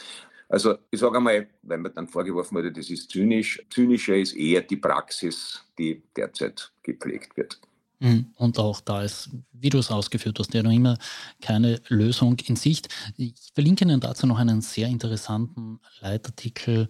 Also 0.48 0.76
ich 0.90 1.00
sage 1.00 1.16
einmal, 1.16 1.48
weil 1.62 1.78
mir 1.78 1.90
dann 1.90 2.07
vorgeworfen 2.07 2.57
wurde, 2.57 2.72
das 2.72 2.90
ist 2.90 3.11
zynisch. 3.11 3.62
Zynischer 3.70 4.16
ist 4.16 4.35
eher 4.35 4.61
die 4.61 4.76
Praxis, 4.76 5.64
die 5.78 6.02
derzeit 6.16 6.70
gepflegt 6.83 7.37
wird. 7.37 7.59
Mhm. 8.00 8.26
Und 8.37 8.59
auch 8.59 8.80
da 8.80 9.02
ist, 9.02 9.30
wie 9.52 9.70
du 9.70 9.78
es 9.78 9.90
ausgeführt 9.90 10.38
hast, 10.38 10.52
ja 10.52 10.62
noch 10.62 10.72
immer 10.72 10.98
keine 11.40 11.80
Lösung 11.88 12.37
in 12.46 12.57
Sicht. 12.57 12.88
Ich 13.16 13.35
verlinke 13.54 13.85
Ihnen 13.85 14.00
dazu 14.00 14.26
noch 14.26 14.38
einen 14.38 14.61
sehr 14.61 14.88
interessanten 14.88 15.80
Leitartikel 16.00 16.88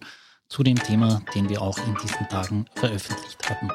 zu 0.49 0.63
dem 0.63 0.75
Thema, 0.75 1.21
den 1.33 1.49
wir 1.49 1.61
auch 1.61 1.77
in 1.87 1.95
diesen 2.03 2.27
Tagen 2.29 2.65
veröffentlicht 2.75 3.49
haben. 3.49 3.69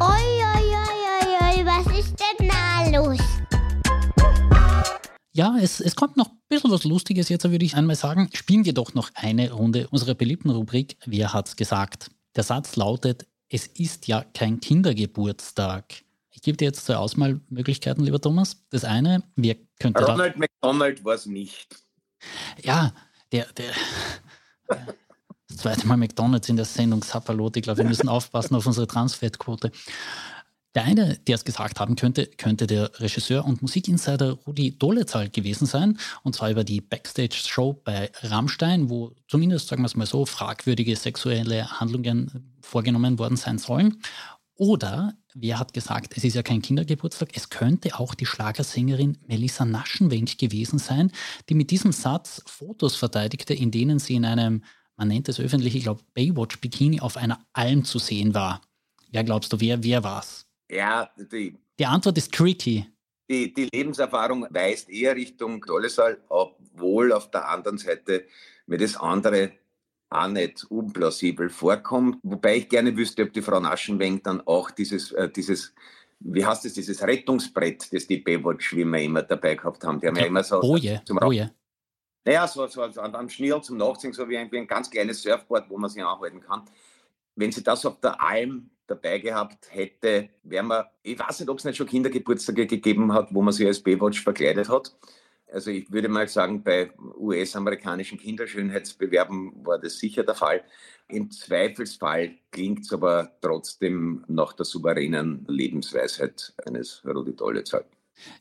Oi, 0.00 0.26
oi, 0.56 0.74
oi, 0.76 1.30
oi, 1.40 1.64
was 1.64 1.98
ist 1.98 2.16
denn 2.18 2.48
da 2.48 2.98
los? 2.98 3.39
Ja, 5.40 5.56
es, 5.58 5.80
es 5.80 5.96
kommt 5.96 6.18
noch 6.18 6.28
ein 6.28 6.38
bisschen 6.50 6.70
was 6.70 6.84
Lustiges 6.84 7.30
jetzt, 7.30 7.50
würde 7.50 7.64
ich 7.64 7.74
einmal 7.74 7.96
sagen. 7.96 8.28
Spielen 8.34 8.66
wir 8.66 8.74
doch 8.74 8.92
noch 8.92 9.10
eine 9.14 9.50
Runde 9.50 9.88
unserer 9.88 10.14
beliebten 10.14 10.50
Rubrik 10.50 10.98
Wer 11.06 11.32
hat's 11.32 11.56
gesagt? 11.56 12.10
Der 12.36 12.42
Satz 12.42 12.76
lautet, 12.76 13.26
es 13.48 13.66
ist 13.66 14.06
ja 14.06 14.22
kein 14.34 14.60
Kindergeburtstag. 14.60 15.94
Ich 16.28 16.42
gebe 16.42 16.58
dir 16.58 16.66
jetzt 16.66 16.84
zwei 16.84 16.96
Auswahlmöglichkeiten, 16.96 18.04
lieber 18.04 18.20
Thomas. 18.20 18.66
Das 18.68 18.84
eine, 18.84 19.22
wer 19.34 19.56
könnte 19.78 20.04
Ronald 20.04 20.36
McDonald 20.36 21.02
war 21.06 21.14
es 21.14 21.24
nicht. 21.24 21.74
Ja, 22.62 22.92
der, 23.32 23.46
der, 23.54 23.72
das 25.48 25.56
zweite 25.56 25.86
Mal 25.86 25.96
McDonalds 25.96 26.50
in 26.50 26.56
der 26.56 26.66
Sendung 26.66 27.02
Sapperlot. 27.02 27.56
Ich 27.56 27.62
glaube, 27.62 27.78
wir 27.78 27.88
müssen 27.88 28.10
aufpassen 28.10 28.56
auf 28.56 28.66
unsere 28.66 28.86
Transfettquote. 28.86 29.72
Der 30.76 30.84
eine, 30.84 31.18
der 31.26 31.34
es 31.34 31.44
gesagt 31.44 31.80
haben 31.80 31.96
könnte, 31.96 32.26
könnte 32.26 32.68
der 32.68 33.00
Regisseur 33.00 33.44
und 33.44 33.60
Musikinsider 33.60 34.32
Rudi 34.46 34.78
Dolezahl 34.78 35.28
gewesen 35.28 35.66
sein. 35.66 35.98
Und 36.22 36.36
zwar 36.36 36.50
über 36.50 36.62
die 36.62 36.80
Backstage-Show 36.80 37.80
bei 37.84 38.12
Rammstein, 38.22 38.88
wo 38.88 39.12
zumindest, 39.26 39.66
sagen 39.66 39.82
wir 39.82 39.86
es 39.86 39.96
mal 39.96 40.06
so, 40.06 40.26
fragwürdige 40.26 40.94
sexuelle 40.94 41.80
Handlungen 41.80 42.54
vorgenommen 42.62 43.18
worden 43.18 43.36
sein 43.36 43.58
sollen. 43.58 44.00
Oder 44.54 45.14
wer 45.34 45.58
hat 45.58 45.72
gesagt, 45.72 46.16
es 46.16 46.22
ist 46.22 46.34
ja 46.34 46.42
kein 46.42 46.62
Kindergeburtstag, 46.62 47.30
es 47.34 47.48
könnte 47.48 47.98
auch 47.98 48.14
die 48.14 48.26
Schlagersängerin 48.26 49.18
Melissa 49.26 49.64
Naschenwenk 49.64 50.38
gewesen 50.38 50.78
sein, 50.78 51.10
die 51.48 51.54
mit 51.54 51.70
diesem 51.70 51.92
Satz 51.92 52.42
Fotos 52.46 52.94
verteidigte, 52.94 53.54
in 53.54 53.70
denen 53.70 53.98
sie 53.98 54.16
in 54.16 54.24
einem, 54.24 54.62
man 54.96 55.08
nennt 55.08 55.28
es 55.28 55.40
öffentlich, 55.40 55.74
ich 55.74 55.84
glaube, 55.84 56.02
Baywatch-Bikini 56.14 57.00
auf 57.00 57.16
einer 57.16 57.40
Alm 57.54 57.84
zu 57.84 57.98
sehen 57.98 58.34
war. 58.34 58.60
Wer 59.10 59.24
glaubst 59.24 59.52
du, 59.52 59.60
wer, 59.60 59.82
wer 59.82 60.04
war's? 60.04 60.49
Ja, 60.70 61.10
die, 61.16 61.58
die 61.78 61.86
Antwort 61.86 62.16
ist 62.18 62.32
tricky. 62.32 62.86
Die, 63.28 63.52
die 63.52 63.68
Lebenserfahrung 63.72 64.46
weist 64.50 64.88
eher 64.88 65.14
Richtung 65.14 65.60
Dollesal, 65.60 66.18
obwohl 66.28 67.12
auf 67.12 67.30
der 67.30 67.48
anderen 67.48 67.78
Seite 67.78 68.24
mir 68.66 68.78
das 68.78 68.96
andere 68.96 69.52
auch 70.10 70.28
nicht 70.28 70.64
unplausibel 70.64 71.48
vorkommt. 71.48 72.18
Wobei 72.22 72.56
ich 72.56 72.68
gerne 72.68 72.96
wüsste, 72.96 73.22
ob 73.22 73.32
die 73.32 73.42
Frau 73.42 73.60
Naschenwenk 73.60 74.24
dann 74.24 74.40
auch 74.46 74.70
dieses, 74.70 75.12
äh, 75.12 75.28
dieses 75.28 75.72
wie 76.20 76.44
heißt 76.44 76.66
es, 76.66 76.74
dieses 76.74 77.02
Rettungsbrett, 77.02 77.92
das 77.92 78.06
die 78.06 78.18
Baywatch-Schwimmer 78.18 79.00
immer 79.00 79.22
dabei 79.22 79.54
gehabt 79.54 79.82
haben. 79.84 80.00
Die 80.00 80.06
haben 80.06 80.16
ja, 80.16 80.22
ja 80.22 80.28
immer 80.28 80.44
so 80.44 80.60
Boje, 80.60 81.02
zum 81.04 81.16
Boje. 81.16 81.50
Naja, 82.24 82.46
so, 82.46 82.66
so 82.66 82.82
an 82.82 83.30
Schnirl 83.30 83.62
zum 83.62 83.78
Nachziehen, 83.78 84.12
so 84.12 84.28
wie 84.28 84.36
ein, 84.36 84.52
wie 84.52 84.58
ein 84.58 84.66
ganz 84.66 84.90
kleines 84.90 85.22
Surfboard, 85.22 85.70
wo 85.70 85.78
man 85.78 85.88
sich 85.88 86.04
anhalten 86.04 86.40
kann. 86.40 86.62
Wenn 87.34 87.50
sie 87.50 87.62
das 87.62 87.86
auf 87.86 87.98
der 88.00 88.20
Alm 88.20 88.70
dabei 88.90 89.18
gehabt 89.18 89.68
hätte, 89.70 90.28
wären 90.42 90.66
wir, 90.66 90.90
ich 91.02 91.18
weiß 91.18 91.40
nicht, 91.40 91.48
ob 91.48 91.58
es 91.58 91.64
nicht 91.64 91.76
schon 91.76 91.86
Kindergeburtstage 91.86 92.66
gegeben 92.66 93.12
hat, 93.12 93.32
wo 93.32 93.42
man 93.42 93.52
sich 93.52 93.66
als 93.66 93.80
Baywatch 93.80 94.22
verkleidet 94.22 94.68
hat. 94.68 94.94
Also 95.52 95.70
ich 95.70 95.90
würde 95.90 96.08
mal 96.08 96.28
sagen, 96.28 96.62
bei 96.62 96.92
US-amerikanischen 97.18 98.18
Kinderschönheitsbewerben 98.18 99.64
war 99.64 99.78
das 99.78 99.98
sicher 99.98 100.22
der 100.22 100.34
Fall. 100.34 100.62
Im 101.08 101.30
Zweifelsfall 101.30 102.36
klingt 102.50 102.84
es 102.84 102.92
aber 102.92 103.32
trotzdem 103.40 104.24
nach 104.28 104.52
der 104.52 104.64
souveränen 104.64 105.44
Lebensweisheit 105.48 106.52
eines 106.66 107.02
Rudi 107.04 107.34
Dollezal. 107.34 107.84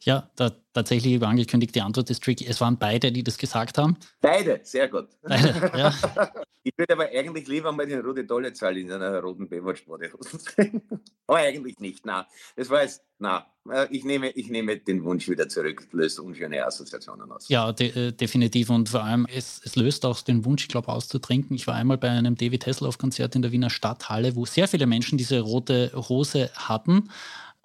Ja, 0.01 0.29
da, 0.35 0.51
tatsächlich 0.73 1.13
über 1.13 1.27
angekündigt, 1.27 1.75
die 1.75 1.81
Antwort 1.81 2.09
ist 2.09 2.23
tricky. 2.23 2.45
Es 2.47 2.61
waren 2.61 2.77
beide, 2.77 3.11
die 3.11 3.23
das 3.23 3.37
gesagt 3.37 3.77
haben. 3.77 3.97
Beide, 4.21 4.59
sehr 4.63 4.87
gut. 4.87 5.07
Beide, 5.21 5.71
ja. 5.77 5.93
Ich 6.63 6.77
würde 6.77 6.93
aber 6.93 7.09
eigentlich 7.09 7.47
lieber 7.47 7.71
mal 7.71 7.87
den 7.87 8.01
Rudi 8.01 8.27
Dollezahl 8.27 8.77
in 8.77 8.91
einer 8.91 9.21
roten 9.21 9.47
Baywatch-Badehose 9.47 10.39
sehen. 10.39 10.81
aber 11.27 11.37
eigentlich 11.37 11.79
nicht, 11.79 12.05
na. 12.05 12.27
Das 12.55 12.69
war 12.69 12.83
jetzt, 12.83 13.01
na. 13.17 13.47
Äh, 13.69 13.87
ich 13.91 14.03
nehme, 14.03 14.29
ich 14.31 14.49
nehme 14.49 14.77
den 14.77 15.03
Wunsch 15.03 15.29
wieder 15.29 15.47
zurück, 15.47 15.87
löst 15.93 16.19
unschöne 16.19 16.65
Assoziationen 16.65 17.31
aus. 17.31 17.47
Ja, 17.47 17.71
de 17.71 18.09
äh, 18.09 18.11
definitiv. 18.11 18.69
Und 18.69 18.89
vor 18.89 19.03
allem, 19.03 19.25
es, 19.33 19.61
es 19.63 19.77
löst 19.77 20.05
auch 20.05 20.21
den 20.21 20.43
Wunsch, 20.43 20.63
ich 20.63 20.69
glaube, 20.69 20.89
auszutrinken. 20.89 21.55
Ich 21.55 21.65
war 21.65 21.75
einmal 21.75 21.97
bei 21.97 22.09
einem 22.09 22.35
David 22.35 22.67
Hasselhoff-Konzert 22.67 23.35
in 23.35 23.41
der 23.41 23.51
Wiener 23.51 23.69
Stadthalle, 23.69 24.35
wo 24.35 24.45
sehr 24.45 24.67
viele 24.67 24.85
Menschen 24.85 25.17
diese 25.17 25.39
rote 25.39 25.91
Hose 25.95 26.51
hatten. 26.55 27.09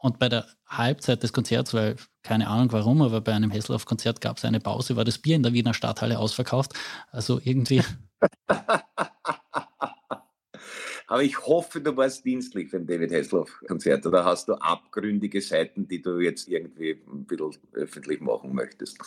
Und 0.04 0.18
bei 0.18 0.28
der 0.28 0.46
Halbzeit 0.66 1.22
des 1.22 1.32
Konzerts, 1.32 1.72
weil 1.72 1.96
keine 2.22 2.48
Ahnung 2.48 2.70
warum, 2.72 3.00
aber 3.00 3.22
bei 3.22 3.32
einem 3.32 3.50
Hesselhoff-Konzert 3.50 4.20
gab 4.20 4.36
es 4.36 4.44
eine 4.44 4.60
Pause, 4.60 4.96
war 4.96 5.04
das 5.06 5.16
Bier 5.16 5.34
in 5.34 5.42
der 5.42 5.54
Wiener 5.54 5.72
Stadthalle 5.72 6.18
ausverkauft. 6.18 6.74
Also 7.10 7.40
irgendwie. 7.42 7.82
aber 11.06 11.22
ich 11.22 11.38
hoffe, 11.46 11.80
du 11.80 11.96
warst 11.96 12.22
dienstlich 12.22 12.70
beim 12.70 12.86
David 12.86 13.14
Hasselhoff-Konzert 13.14 14.04
oder 14.04 14.26
hast 14.26 14.48
du 14.48 14.56
abgründige 14.56 15.40
Seiten, 15.40 15.88
die 15.88 16.02
du 16.02 16.18
jetzt 16.18 16.48
irgendwie 16.48 17.02
ein 17.10 17.24
bisschen 17.24 17.56
öffentlich 17.72 18.20
machen 18.20 18.54
möchtest? 18.54 18.98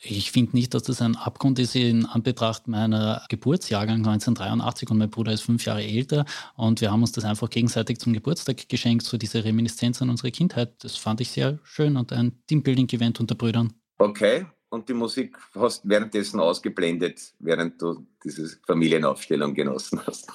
Ich 0.00 0.32
finde 0.32 0.56
nicht, 0.56 0.74
dass 0.74 0.82
das 0.82 1.00
ein 1.00 1.16
Abgrund 1.16 1.58
ist 1.58 1.74
in 1.74 2.04
Anbetracht 2.04 2.68
meiner 2.68 3.24
Geburtsjahrgang 3.28 3.98
1983 3.98 4.90
und 4.90 4.98
mein 4.98 5.10
Bruder 5.10 5.32
ist 5.32 5.42
fünf 5.42 5.64
Jahre 5.64 5.82
älter 5.82 6.26
und 6.56 6.80
wir 6.80 6.90
haben 6.90 7.00
uns 7.00 7.12
das 7.12 7.24
einfach 7.24 7.48
gegenseitig 7.48 7.98
zum 7.98 8.12
Geburtstag 8.12 8.68
geschenkt, 8.68 9.04
so 9.04 9.16
diese 9.16 9.44
Reminiszenz 9.44 10.02
an 10.02 10.10
unsere 10.10 10.30
Kindheit. 10.30 10.74
Das 10.82 10.96
fand 10.96 11.20
ich 11.20 11.30
sehr 11.30 11.58
schön 11.62 11.96
und 11.96 12.12
ein 12.12 12.42
Teambuilding-Event 12.48 13.20
unter 13.20 13.34
Brüdern. 13.34 13.72
Okay, 13.98 14.46
und 14.68 14.88
die 14.88 14.94
Musik 14.94 15.38
hast 15.54 15.88
währenddessen 15.88 16.40
ausgeblendet, 16.40 17.32
während 17.38 17.80
du 17.80 18.06
diese 18.22 18.58
Familienaufstellung 18.66 19.54
genossen 19.54 20.00
hast. 20.06 20.30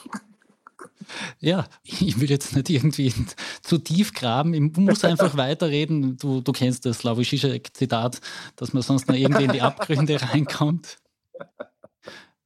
Ja, 1.40 1.68
ich 1.84 2.20
will 2.20 2.30
jetzt 2.30 2.56
nicht 2.56 2.70
irgendwie 2.70 3.14
zu 3.62 3.78
tief 3.78 4.14
graben. 4.14 4.54
Ich 4.54 4.78
muss 4.78 5.04
einfach 5.04 5.38
weiterreden. 5.38 6.18
Du, 6.18 6.42
du 6.42 6.52
kennst 6.52 6.86
das 6.86 7.00
Slawische 7.00 7.62
Zitat, 7.74 8.20
dass 8.56 8.74
man 8.74 8.84
sonst 8.84 9.08
noch 9.08 9.16
irgendwie 9.16 9.46
in 9.46 9.52
die 9.52 9.62
Abgründe 9.62 10.22
reinkommt. 10.22 10.98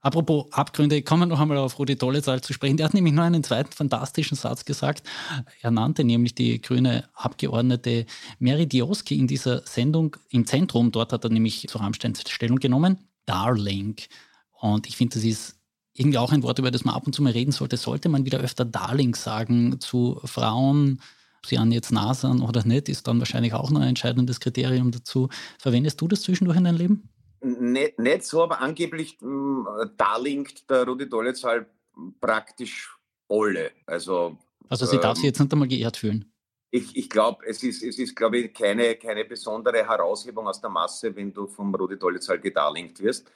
Apropos 0.04 0.52
Abgründe, 0.52 1.02
kommen 1.02 1.22
wir 1.22 1.26
noch 1.28 1.40
einmal 1.40 1.58
auf 1.58 1.80
Rudi 1.80 1.96
Dollezahl 1.96 2.42
zu 2.42 2.52
sprechen. 2.52 2.76
Der 2.76 2.88
hat 2.88 2.94
nämlich 2.94 3.14
noch 3.14 3.24
einen 3.24 3.42
zweiten 3.42 3.72
fantastischen 3.72 4.36
Satz 4.36 4.66
gesagt. 4.66 5.08
Er 5.62 5.72
nannte 5.72 6.04
nämlich 6.04 6.36
die 6.36 6.62
grüne 6.62 7.08
Abgeordnete 7.14 8.06
Mary 8.38 8.68
Dioski 8.68 9.18
in 9.18 9.28
dieser 9.28 9.62
Sendung 9.66 10.18
im 10.30 10.46
Zentrum. 10.46 10.92
Dort 10.92 11.14
hat 11.14 11.24
er 11.24 11.30
nämlich 11.30 11.68
zu 11.70 11.78
Rammstein 11.78 12.16
Stellung 12.16 12.60
genommen. 12.60 13.00
Darling. 13.26 13.96
Und 14.60 14.88
ich 14.88 14.98
finde, 14.98 15.14
das 15.14 15.24
ist 15.24 15.56
irgendwie 15.96 16.18
auch 16.18 16.32
ein 16.32 16.44
Wort, 16.44 16.60
über 16.60 16.72
das 16.72 16.86
man 16.86 16.96
ab 16.96 17.06
und 17.06 17.14
zu 17.14 17.22
mal 17.22 17.32
reden 17.32 17.52
sollte. 17.52 17.78
Sollte 17.78 18.10
man 18.10 18.26
wieder 18.26 18.40
öfter 18.40 18.66
Darling 18.66 19.16
sagen 19.16 19.80
zu 19.80 20.20
Frauen, 20.26 21.02
sie 21.46 21.58
an 21.58 21.72
jetzt 21.72 21.92
nah 21.92 22.14
sind 22.14 22.42
oder 22.42 22.66
nicht, 22.66 22.90
ist 22.90 23.08
dann 23.08 23.20
wahrscheinlich 23.20 23.54
auch 23.54 23.70
noch 23.70 23.82
ein 23.82 23.90
entscheidendes 23.90 24.40
Kriterium 24.40 24.92
dazu. 24.92 25.30
Verwendest 25.60 26.02
du 26.02 26.08
das 26.08 26.22
zwischendurch 26.22 26.58
in 26.58 26.64
deinem 26.64 26.78
Leben? 26.78 27.10
Nicht, 27.42 28.00
nicht 28.00 28.24
so, 28.24 28.44
aber 28.44 28.62
angeblich 28.62 29.18
hm, 29.20 29.68
darlingt 29.98 30.70
der 30.70 30.86
Rudi 30.86 31.10
Dollezahl 31.10 31.68
praktisch 32.22 32.96
alle. 33.30 33.72
Also, 33.86 34.38
also 34.70 34.86
sie 34.86 34.96
ähm, 34.96 35.02
darf 35.02 35.18
sich 35.18 35.26
jetzt 35.26 35.40
nicht 35.40 35.52
einmal 35.52 35.68
geehrt 35.68 35.98
fühlen. 35.98 36.32
Ich, 36.72 36.96
ich 36.96 37.10
glaube, 37.10 37.46
es 37.46 37.62
ist, 37.62 37.84
es 37.84 38.00
ist 38.00 38.16
glaube 38.16 38.40
ich, 38.40 38.54
keine, 38.54 38.96
keine 38.96 39.26
besondere 39.26 39.88
Heraushebung 39.88 40.48
aus 40.48 40.60
der 40.60 40.70
Masse, 40.70 41.16
wenn 41.16 41.34
du 41.34 41.46
vom 41.46 41.76
Rudi 41.76 42.00
Dollezahl 42.00 42.40
gedarlingt 42.40 43.00
wirst. 43.00 43.30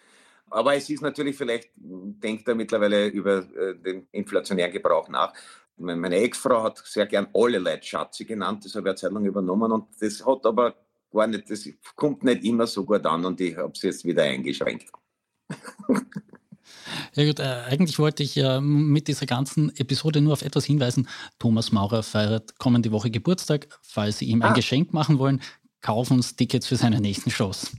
Aber 0.50 0.76
es 0.76 0.90
ist 0.90 1.02
natürlich, 1.02 1.36
vielleicht 1.36 1.72
denkt 1.76 2.48
er 2.48 2.56
mittlerweile 2.56 3.08
über 3.08 3.40
äh, 3.56 3.76
den 3.76 4.08
inflationären 4.12 4.72
Gebrauch 4.72 5.10
nach. 5.10 5.34
Meine 5.78 6.16
Ex-Frau 6.18 6.64
hat 6.64 6.80
sehr 6.86 7.06
gern 7.06 7.28
alle 7.34 7.60
Leute 7.60 7.86
Schatzi 7.86 8.26
genannt, 8.26 8.66
das 8.66 8.74
habe 8.74 8.88
ich 8.88 8.90
eine 8.90 8.96
Zeit 8.96 9.12
lang 9.12 9.26
übernommen 9.26 9.72
und 9.72 9.86
das 10.00 10.26
hat 10.26 10.46
aber 10.46 10.76
gar 11.14 11.28
nicht, 11.28 11.50
das 11.52 11.70
kommt 11.96 12.24
nicht 12.24 12.44
immer 12.44 12.66
so 12.66 12.84
gut 12.84 13.06
an 13.06 13.26
und 13.26 13.40
ich 13.42 13.56
habe 13.56 13.74
es 13.74 13.82
jetzt 13.84 14.04
wieder 14.04 14.24
eingeschränkt. 14.24 14.92
Ja 17.14 17.26
gut, 17.26 17.40
äh, 17.40 17.64
eigentlich 17.68 18.00
wollte 18.00 18.24
ich 18.24 18.36
ja 18.36 18.62
mit 18.62 19.08
dieser 19.08 19.26
ganzen 19.26 19.76
Episode 19.78 20.22
nur 20.22 20.34
auf 20.34 20.42
etwas 20.42 20.66
hinweisen. 20.66 21.08
Thomas 21.40 21.72
Maurer 21.72 22.04
feiert 22.04 22.60
kommende 22.60 22.92
Woche 22.92 23.10
Geburtstag. 23.10 23.68
Falls 23.82 24.20
Sie 24.20 24.26
ihm 24.26 24.42
ein 24.42 24.52
ah. 24.52 24.54
Geschenk 24.54 24.94
machen 24.94 25.20
wollen, 25.20 25.42
kaufen 25.82 26.14
uns 26.18 26.36
Tickets 26.36 26.68
für 26.68 26.76
seine 26.76 27.02
nächsten 27.02 27.32
Shows. 27.32 27.72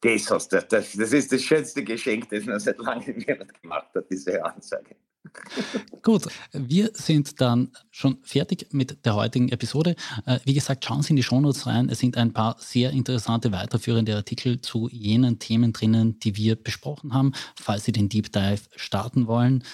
Das, 0.00 0.30
hast 0.30 0.52
du, 0.52 0.60
das, 0.68 0.92
das 0.92 1.12
ist 1.12 1.32
das 1.32 1.42
schönste 1.42 1.82
Geschenk, 1.82 2.28
das 2.30 2.44
man 2.44 2.60
seit 2.60 2.78
langem 2.78 3.18
jemand 3.26 3.60
gemacht 3.60 3.88
hat, 3.94 4.04
diese 4.10 4.44
Ansage. 4.44 4.94
Gut, 6.02 6.26
wir 6.52 6.90
sind 6.94 7.40
dann 7.40 7.70
schon 7.90 8.18
fertig 8.22 8.68
mit 8.72 9.04
der 9.04 9.14
heutigen 9.14 9.48
Episode. 9.50 9.96
Äh, 10.26 10.38
wie 10.44 10.54
gesagt, 10.54 10.84
schauen 10.84 11.02
Sie 11.02 11.10
in 11.10 11.16
die 11.16 11.22
Shownotes 11.22 11.66
rein. 11.66 11.88
Es 11.88 11.98
sind 11.98 12.16
ein 12.16 12.32
paar 12.32 12.56
sehr 12.58 12.90
interessante 12.90 13.52
weiterführende 13.52 14.14
Artikel 14.14 14.60
zu 14.60 14.88
jenen 14.90 15.38
Themen 15.38 15.72
drinnen, 15.72 16.18
die 16.20 16.36
wir 16.36 16.56
besprochen 16.56 17.12
haben. 17.12 17.32
Falls 17.60 17.84
Sie 17.84 17.92
den 17.92 18.08
Deep 18.08 18.32
Dive 18.32 18.62
starten 18.76 19.26
wollen, 19.26 19.64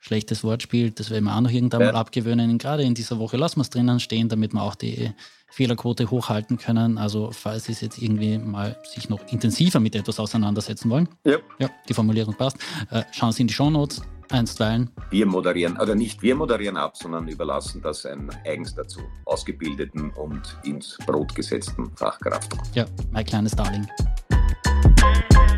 schlechtes 0.00 0.44
Wortspiel, 0.44 0.90
das 0.90 1.10
werden 1.10 1.24
wir 1.24 1.36
auch 1.36 1.40
noch 1.40 1.50
irgendwann 1.50 1.80
ja. 1.80 1.92
mal 1.92 1.98
abgewöhnen. 1.98 2.58
Gerade 2.58 2.82
in 2.82 2.94
dieser 2.94 3.18
Woche 3.18 3.36
lassen 3.36 3.58
wir 3.58 3.62
es 3.62 3.70
drinnen 3.70 4.00
stehen, 4.00 4.28
damit 4.28 4.52
wir 4.52 4.62
auch 4.62 4.74
die 4.74 5.12
Fehlerquote 5.50 6.10
hochhalten 6.10 6.58
können. 6.58 6.98
Also 6.98 7.30
falls 7.32 7.64
Sie 7.64 7.72
es 7.72 7.80
jetzt 7.80 7.98
irgendwie 8.00 8.38
mal 8.38 8.76
sich 8.84 9.08
noch 9.08 9.20
intensiver 9.32 9.80
mit 9.80 9.94
etwas 9.94 10.20
auseinandersetzen 10.20 10.90
wollen. 10.90 11.08
Ja. 11.24 11.38
Ja, 11.58 11.70
die 11.88 11.94
Formulierung 11.94 12.34
passt. 12.34 12.58
Äh, 12.90 13.02
schauen 13.12 13.32
Sie 13.32 13.42
in 13.42 13.48
die 13.48 13.54
Shownotes. 13.54 14.02
Einstweilen. 14.30 14.90
Wir 15.10 15.26
moderieren, 15.26 15.78
oder 15.78 15.94
nicht 15.94 16.22
wir 16.22 16.34
moderieren 16.34 16.76
ab, 16.76 16.96
sondern 16.96 17.28
überlassen 17.28 17.80
das 17.80 18.04
ein 18.04 18.30
eigens 18.44 18.74
dazu 18.74 19.00
ausgebildeten 19.24 20.10
und 20.10 20.58
ins 20.64 20.98
Brot 21.06 21.34
gesetzten 21.34 21.90
Fachkraft. 21.96 22.52
Ja, 22.74 22.84
mein 23.10 23.24
kleines 23.24 23.52
Darling. 23.52 23.86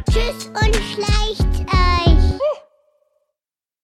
Tschüss 0.09 0.47
und 0.47 0.77
schleicht 0.77 1.61
euch. 1.73 2.10